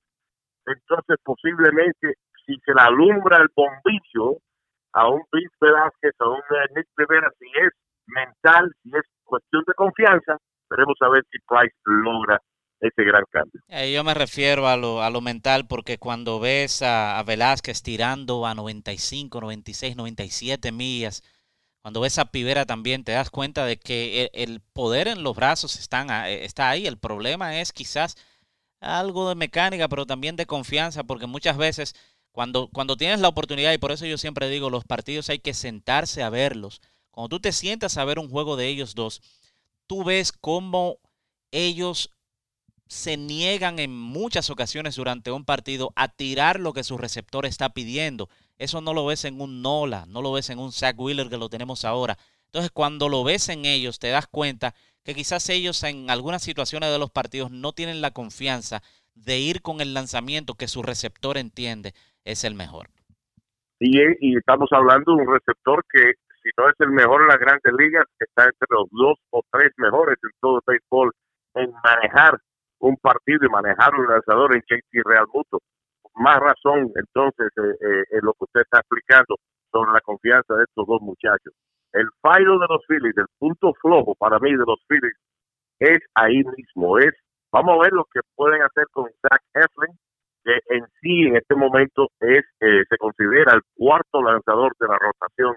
entonces 0.66 1.16
posiblemente 1.24 2.14
si 2.46 2.54
se 2.64 2.72
le 2.72 2.80
alumbra 2.80 3.38
el 3.38 3.48
bombillo 3.56 4.38
a 4.92 5.08
un 5.08 5.24
Vince 5.32 5.56
Velázquez, 5.60 6.14
a 6.20 6.28
un 6.28 6.40
Nick 6.76 6.86
Rivera, 6.96 7.28
si 7.36 7.46
es 7.58 7.72
mental, 8.06 8.70
si 8.82 8.90
es 8.94 9.02
cuestión 9.24 9.64
de 9.66 9.74
confianza, 9.74 10.36
veremos 10.70 10.96
a 11.00 11.08
ver 11.08 11.24
si 11.32 11.38
Price 11.48 11.74
logra 11.84 12.40
ese 12.88 13.04
gran 13.04 13.24
cambio. 13.30 13.60
Eh, 13.68 13.92
yo 13.92 14.04
me 14.04 14.14
refiero 14.14 14.68
a 14.68 14.76
lo, 14.76 15.02
a 15.02 15.10
lo 15.10 15.20
mental 15.20 15.66
porque 15.66 15.98
cuando 15.98 16.38
ves 16.40 16.82
a, 16.82 17.22
Velázquez 17.24 17.82
tirando 17.82 18.46
a 18.46 18.54
95, 18.54 19.40
96, 19.40 19.96
97 19.96 20.72
millas, 20.72 21.22
cuando 21.80 22.00
ves 22.00 22.18
a 22.18 22.26
Pivera 22.26 22.66
también 22.66 23.04
te 23.04 23.12
das 23.12 23.30
cuenta 23.30 23.64
de 23.64 23.78
que 23.78 24.30
el, 24.32 24.60
poder 24.60 25.08
en 25.08 25.22
los 25.22 25.34
brazos 25.34 25.76
están, 25.76 26.10
eh, 26.10 26.44
está 26.44 26.70
ahí. 26.70 26.86
El 26.86 26.98
problema 26.98 27.60
es 27.60 27.72
quizás 27.72 28.16
algo 28.80 29.28
de 29.28 29.34
mecánica, 29.34 29.88
pero 29.88 30.06
también 30.06 30.36
de 30.36 30.46
confianza, 30.46 31.04
porque 31.04 31.26
muchas 31.26 31.56
veces 31.56 31.94
cuando, 32.32 32.68
cuando 32.68 32.96
tienes 32.96 33.20
la 33.20 33.28
oportunidad, 33.28 33.72
y 33.72 33.78
por 33.78 33.92
eso 33.92 34.06
yo 34.06 34.18
siempre 34.18 34.48
digo, 34.48 34.68
los 34.68 34.84
partidos 34.84 35.30
hay 35.30 35.38
que 35.38 35.54
sentarse 35.54 36.22
a 36.22 36.30
verlos. 36.30 36.80
Cuando 37.10 37.28
tú 37.28 37.40
te 37.40 37.52
sientas 37.52 37.96
a 37.96 38.04
ver 38.04 38.18
un 38.18 38.28
juego 38.28 38.56
de 38.56 38.66
ellos 38.66 38.94
dos, 38.94 39.22
tú 39.86 40.04
ves 40.04 40.32
cómo 40.32 40.98
ellos 41.52 42.10
se 42.86 43.16
niegan 43.16 43.78
en 43.78 43.96
muchas 43.96 44.50
ocasiones 44.50 44.96
durante 44.96 45.30
un 45.32 45.44
partido 45.44 45.92
a 45.96 46.08
tirar 46.08 46.60
lo 46.60 46.72
que 46.72 46.84
su 46.84 46.98
receptor 46.98 47.46
está 47.46 47.70
pidiendo. 47.70 48.28
Eso 48.58 48.80
no 48.80 48.94
lo 48.94 49.06
ves 49.06 49.24
en 49.24 49.40
un 49.40 49.62
Nola, 49.62 50.04
no 50.08 50.22
lo 50.22 50.32
ves 50.32 50.50
en 50.50 50.58
un 50.58 50.72
Zach 50.72 50.98
Wheeler 50.98 51.28
que 51.28 51.38
lo 51.38 51.48
tenemos 51.48 51.84
ahora. 51.84 52.16
Entonces, 52.46 52.70
cuando 52.70 53.08
lo 53.08 53.24
ves 53.24 53.48
en 53.48 53.64
ellos, 53.64 53.98
te 53.98 54.10
das 54.10 54.26
cuenta 54.26 54.74
que 55.02 55.14
quizás 55.14 55.48
ellos 55.48 55.82
en 55.82 56.08
algunas 56.08 56.42
situaciones 56.42 56.90
de 56.90 56.98
los 56.98 57.10
partidos 57.10 57.50
no 57.50 57.72
tienen 57.72 58.00
la 58.00 58.12
confianza 58.12 58.82
de 59.14 59.38
ir 59.38 59.60
con 59.60 59.80
el 59.80 59.94
lanzamiento 59.94 60.54
que 60.54 60.68
su 60.68 60.82
receptor 60.82 61.36
entiende 61.36 61.94
es 62.24 62.44
el 62.44 62.54
mejor. 62.54 62.88
Y, 63.80 64.36
estamos 64.36 64.68
hablando 64.72 65.14
de 65.14 65.22
un 65.22 65.32
receptor 65.32 65.84
que, 65.92 66.12
si 66.42 66.50
no 66.56 66.68
es 66.68 66.74
el 66.78 66.90
mejor 66.90 67.22
en 67.22 67.28
las 67.28 67.38
grandes 67.38 67.72
ligas, 67.76 68.04
está 68.18 68.44
entre 68.44 68.68
los 68.70 68.88
dos 68.90 69.18
o 69.30 69.42
tres 69.50 69.72
mejores 69.76 70.16
en 70.22 70.30
todo 70.40 70.56
el 70.56 70.62
béisbol 70.66 71.12
en 71.54 71.72
manejar 71.82 72.40
un 72.84 72.96
partido 72.98 73.46
y 73.46 73.48
manejar 73.48 73.94
un 73.94 74.06
lanzador 74.06 74.54
en 74.54 74.60
JT 74.60 75.02
Real 75.04 75.26
Muto. 75.32 75.58
Más 76.16 76.38
razón, 76.38 76.92
entonces, 76.94 77.48
eh, 77.56 77.76
eh, 77.80 78.04
en 78.10 78.20
lo 78.22 78.34
que 78.34 78.44
usted 78.44 78.60
está 78.60 78.80
explicando 78.80 79.36
sobre 79.72 79.92
la 79.92 80.00
confianza 80.02 80.54
de 80.54 80.64
estos 80.64 80.86
dos 80.86 81.00
muchachos. 81.00 81.52
El 81.92 82.06
fallo 82.20 82.58
de 82.58 82.66
los 82.68 82.84
Phillies, 82.86 83.16
el 83.16 83.26
punto 83.38 83.72
flojo 83.80 84.14
para 84.16 84.38
mí 84.38 84.50
de 84.52 84.64
los 84.66 84.78
Phillies, 84.86 85.16
es 85.80 85.98
ahí 86.14 86.42
mismo. 86.56 86.98
Es, 86.98 87.14
vamos 87.50 87.78
a 87.78 87.82
ver 87.84 87.92
lo 87.92 88.04
que 88.04 88.20
pueden 88.36 88.62
hacer 88.62 88.84
con 88.92 89.10
Zach 89.22 89.40
Eflin, 89.54 89.96
que 90.44 90.58
en 90.76 90.84
sí 91.00 91.28
en 91.28 91.36
este 91.36 91.54
momento 91.54 92.08
es 92.20 92.44
eh, 92.60 92.84
se 92.88 92.96
considera 92.98 93.54
el 93.54 93.62
cuarto 93.74 94.22
lanzador 94.22 94.72
de 94.78 94.88
la 94.88 94.98
rotación, 94.98 95.56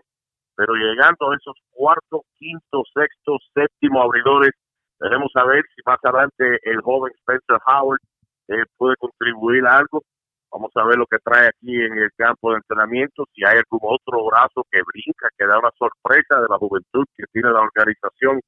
pero 0.56 0.74
llegando 0.74 1.30
a 1.30 1.36
esos 1.36 1.58
cuarto, 1.72 2.24
quinto, 2.40 2.84
sexto, 2.94 3.38
séptimo 3.54 4.02
abridores, 4.02 4.54
Queremos 5.00 5.32
saber 5.32 5.64
si 5.76 5.82
más 5.86 6.00
adelante 6.04 6.60
el 6.64 6.82
joven 6.82 7.14
Spencer 7.20 7.60
Howard 7.66 8.00
eh, 8.48 8.64
puede 8.78 8.96
contribuir 8.98 9.66
a 9.66 9.78
algo. 9.78 10.04
Vamos 10.52 10.72
a 10.76 10.86
ver 10.86 10.98
lo 10.98 11.06
que 11.06 11.20
trae 11.20 11.48
aquí 11.48 11.76
en 11.76 11.98
el 11.98 12.10
campo 12.16 12.52
de 12.52 12.58
entrenamiento, 12.58 13.26
si 13.34 13.44
hay 13.44 13.58
algún 13.58 13.82
otro 13.84 14.26
brazo 14.26 14.66
que 14.72 14.82
brinca, 14.82 15.28
que 15.38 15.46
da 15.46 15.60
una 15.60 15.72
sorpresa 15.78 16.42
de 16.42 16.48
la 16.50 16.58
juventud 16.58 17.06
que 17.16 17.26
tiene 17.32 17.52
la 17.52 17.62
organización, 17.62 18.40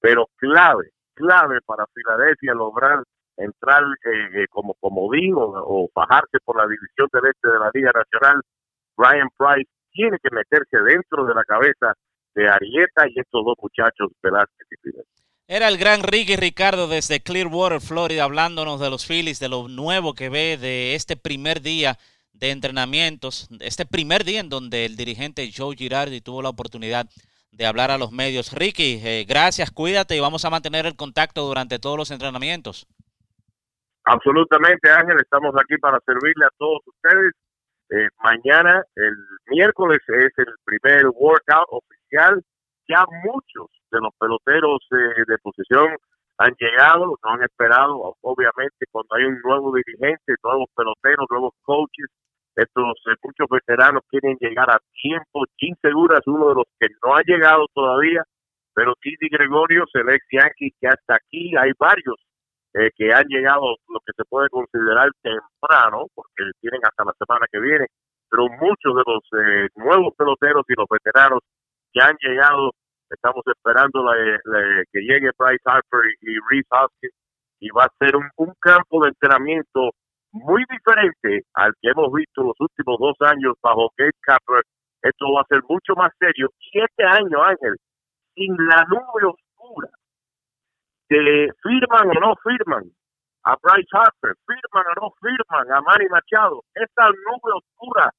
pero 0.00 0.26
clave, 0.36 0.90
clave 1.14 1.58
para 1.64 1.86
Filadelfia 1.94 2.54
lograr 2.54 3.02
entrar 3.36 3.82
eh, 3.82 4.42
eh, 4.42 4.46
como 4.50 4.74
comodín 4.74 5.34
o, 5.36 5.88
bajarse 5.94 6.38
por 6.44 6.56
la 6.56 6.66
división 6.66 7.08
del 7.12 7.30
este 7.30 7.48
de 7.48 7.58
la 7.58 7.70
Liga 7.72 7.92
Nacional. 7.92 8.42
Brian 8.96 9.28
Price 9.36 9.70
tiene 9.92 10.18
que 10.22 10.34
meterse 10.34 10.78
dentro 10.82 11.24
de 11.24 11.34
la 11.34 11.44
cabeza 11.44 11.94
de 12.34 12.48
Arieta 12.48 13.08
y 13.08 13.18
estos 13.18 13.44
dos 13.44 13.56
muchachos 13.60 14.12
Velázquez 14.22 14.66
y 14.70 14.76
Fidel. 14.82 15.04
Era 15.48 15.68
el 15.68 15.78
gran 15.78 16.02
Ricky 16.02 16.34
Ricardo 16.34 16.88
desde 16.88 17.20
Clearwater, 17.20 17.80
Florida, 17.80 18.24
hablándonos 18.24 18.80
de 18.80 18.90
los 18.90 19.06
Phillies, 19.06 19.38
de 19.38 19.48
lo 19.48 19.68
nuevo 19.68 20.12
que 20.12 20.28
ve 20.28 20.56
de 20.56 20.96
este 20.96 21.16
primer 21.16 21.60
día 21.60 21.98
de 22.32 22.50
entrenamientos, 22.50 23.48
este 23.60 23.86
primer 23.86 24.24
día 24.24 24.40
en 24.40 24.48
donde 24.48 24.84
el 24.84 24.96
dirigente 24.96 25.48
Joe 25.56 25.76
Girardi 25.76 26.20
tuvo 26.20 26.42
la 26.42 26.48
oportunidad 26.48 27.06
de 27.52 27.64
hablar 27.64 27.92
a 27.92 27.96
los 27.96 28.10
medios. 28.10 28.52
Ricky, 28.52 29.00
eh, 29.04 29.24
gracias, 29.24 29.70
cuídate 29.70 30.16
y 30.16 30.20
vamos 30.20 30.44
a 30.44 30.50
mantener 30.50 30.84
el 30.84 30.96
contacto 30.96 31.42
durante 31.42 31.78
todos 31.78 31.96
los 31.96 32.10
entrenamientos. 32.10 32.88
Absolutamente, 34.02 34.90
Ángel, 34.90 35.16
estamos 35.20 35.54
aquí 35.62 35.78
para 35.78 36.00
servirle 36.04 36.44
a 36.44 36.50
todos 36.58 36.80
ustedes. 36.86 37.32
Eh, 37.90 38.08
mañana, 38.18 38.82
el 38.96 39.14
miércoles, 39.46 40.00
es 40.08 40.32
el 40.38 40.54
primer 40.64 41.06
workout 41.14 41.68
oficial. 41.70 42.42
Ya 42.88 43.04
muchos 43.24 43.66
de 43.90 44.00
los 44.00 44.12
peloteros 44.18 44.78
eh, 44.92 45.24
de 45.26 45.38
posición 45.38 45.96
han 46.38 46.54
llegado, 46.58 47.06
no 47.06 47.30
han 47.30 47.42
esperado, 47.42 48.16
obviamente 48.20 48.86
cuando 48.90 49.16
hay 49.16 49.24
un 49.24 49.40
nuevo 49.42 49.74
dirigente, 49.74 50.34
nuevos 50.42 50.68
peloteros, 50.76 51.26
nuevos 51.30 51.54
coaches, 51.62 52.06
estos 52.54 52.96
eh, 53.06 53.16
muchos 53.22 53.48
veteranos 53.50 54.02
quieren 54.08 54.36
llegar 54.40 54.70
a 54.70 54.78
tiempo. 55.02 55.44
Jim 55.56 55.74
Segura 55.80 56.18
es 56.18 56.26
uno 56.26 56.48
de 56.48 56.54
los 56.54 56.64
que 56.78 56.88
no 57.04 57.16
ha 57.16 57.22
llegado 57.22 57.66
todavía, 57.74 58.22
pero 58.74 58.94
Titi 59.00 59.28
Gregorio, 59.28 59.84
el 59.92 60.08
ex 60.10 60.24
Yankee, 60.30 60.74
que 60.80 60.88
hasta 60.88 61.16
aquí 61.16 61.56
hay 61.56 61.72
varios 61.78 62.16
eh, 62.74 62.90
que 62.94 63.12
han 63.12 63.24
llegado 63.28 63.76
lo 63.88 64.00
que 64.00 64.12
se 64.16 64.24
puede 64.24 64.48
considerar 64.50 65.10
temprano, 65.22 66.06
porque 66.14 66.44
tienen 66.60 66.80
hasta 66.84 67.04
la 67.04 67.12
semana 67.18 67.46
que 67.50 67.60
viene, 67.60 67.86
pero 68.30 68.48
muchos 68.60 68.94
de 68.94 69.02
los 69.06 69.22
nuevos 69.76 70.14
peloteros 70.16 70.64
y 70.68 70.74
los 70.74 70.86
veteranos 70.88 71.40
que 71.96 72.02
han 72.02 72.16
llegado 72.20 72.72
Estamos 73.08 73.42
esperando 73.46 74.04
que 74.92 75.00
llegue 75.00 75.30
Bryce 75.38 75.62
Harper 75.64 76.00
y, 76.22 76.34
Reese 76.50 76.68
Hoskins 76.70 77.14
y 77.60 77.70
va 77.70 77.84
a 77.84 77.92
ser 77.98 78.16
un, 78.16 78.52
campo 78.58 79.02
de 79.02 79.10
entrenamiento 79.10 79.90
muy 80.32 80.64
diferente 80.68 81.46
al 81.54 81.72
que 81.80 81.90
hemos 81.90 82.12
visto 82.12 82.42
los 82.42 82.56
últimos 82.58 82.98
dos 82.98 83.16
años 83.20 83.54
bajo 83.62 83.90
Kate 83.96 84.18
Capper. 84.22 84.62
Esto 85.02 85.32
va 85.32 85.42
a 85.42 85.46
ser 85.48 85.62
mucho 85.68 85.94
más 85.94 86.12
serio. 86.18 86.50
Y 86.72 86.80
este 86.80 87.04
año, 87.04 87.42
Ángel, 87.42 87.76
sin 88.34 88.56
la 88.66 88.84
nube 88.88 89.32
oscura, 89.32 89.88
que 91.08 91.48
firman 91.62 92.08
o 92.08 92.20
no 92.20 92.34
firman 92.42 92.90
a 93.44 93.56
Bryce 93.62 93.88
Harper, 93.92 94.34
firman 94.44 94.84
o 94.96 95.00
no 95.00 95.10
firman 95.22 95.72
a 95.72 95.80
Manny 95.80 96.08
Machado, 96.10 96.64
esta 96.74 97.06
nube 97.06 97.52
oscura 97.54 98.10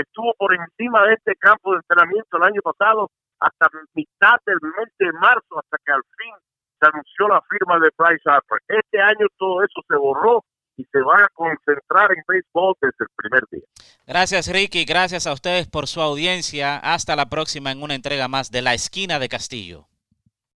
estuvo 0.00 0.32
por 0.38 0.54
encima 0.54 1.04
de 1.06 1.14
este 1.14 1.34
campo 1.36 1.72
de 1.72 1.78
entrenamiento 1.78 2.36
el 2.36 2.42
año 2.44 2.62
pasado 2.62 3.10
hasta 3.40 3.68
mitad 3.94 4.36
del 4.46 4.58
mes 4.60 4.88
de 4.98 5.12
marzo, 5.12 5.58
hasta 5.58 5.76
que 5.84 5.92
al 5.92 6.02
fin 6.16 6.34
se 6.80 6.86
anunció 6.86 7.28
la 7.28 7.42
firma 7.50 7.78
de 7.78 7.90
Bryce 7.96 8.28
Harper. 8.28 8.58
Este 8.68 9.00
año 9.00 9.26
todo 9.36 9.62
eso 9.62 9.80
se 9.88 9.96
borró 9.96 10.44
y 10.76 10.84
se 10.84 11.00
van 11.00 11.22
a 11.22 11.28
concentrar 11.34 12.10
en 12.12 12.22
béisbol 12.26 12.74
desde 12.80 12.96
el 13.00 13.08
primer 13.16 13.42
día. 13.50 13.64
Gracias 14.06 14.50
Ricky, 14.50 14.84
gracias 14.84 15.26
a 15.26 15.32
ustedes 15.32 15.68
por 15.68 15.88
su 15.88 16.00
audiencia. 16.00 16.76
Hasta 16.78 17.16
la 17.16 17.28
próxima 17.28 17.72
en 17.72 17.82
una 17.82 17.94
entrega 17.94 18.28
más 18.28 18.50
de 18.50 18.62
La 18.62 18.74
Esquina 18.74 19.18
de 19.18 19.28
Castillo. 19.28 19.87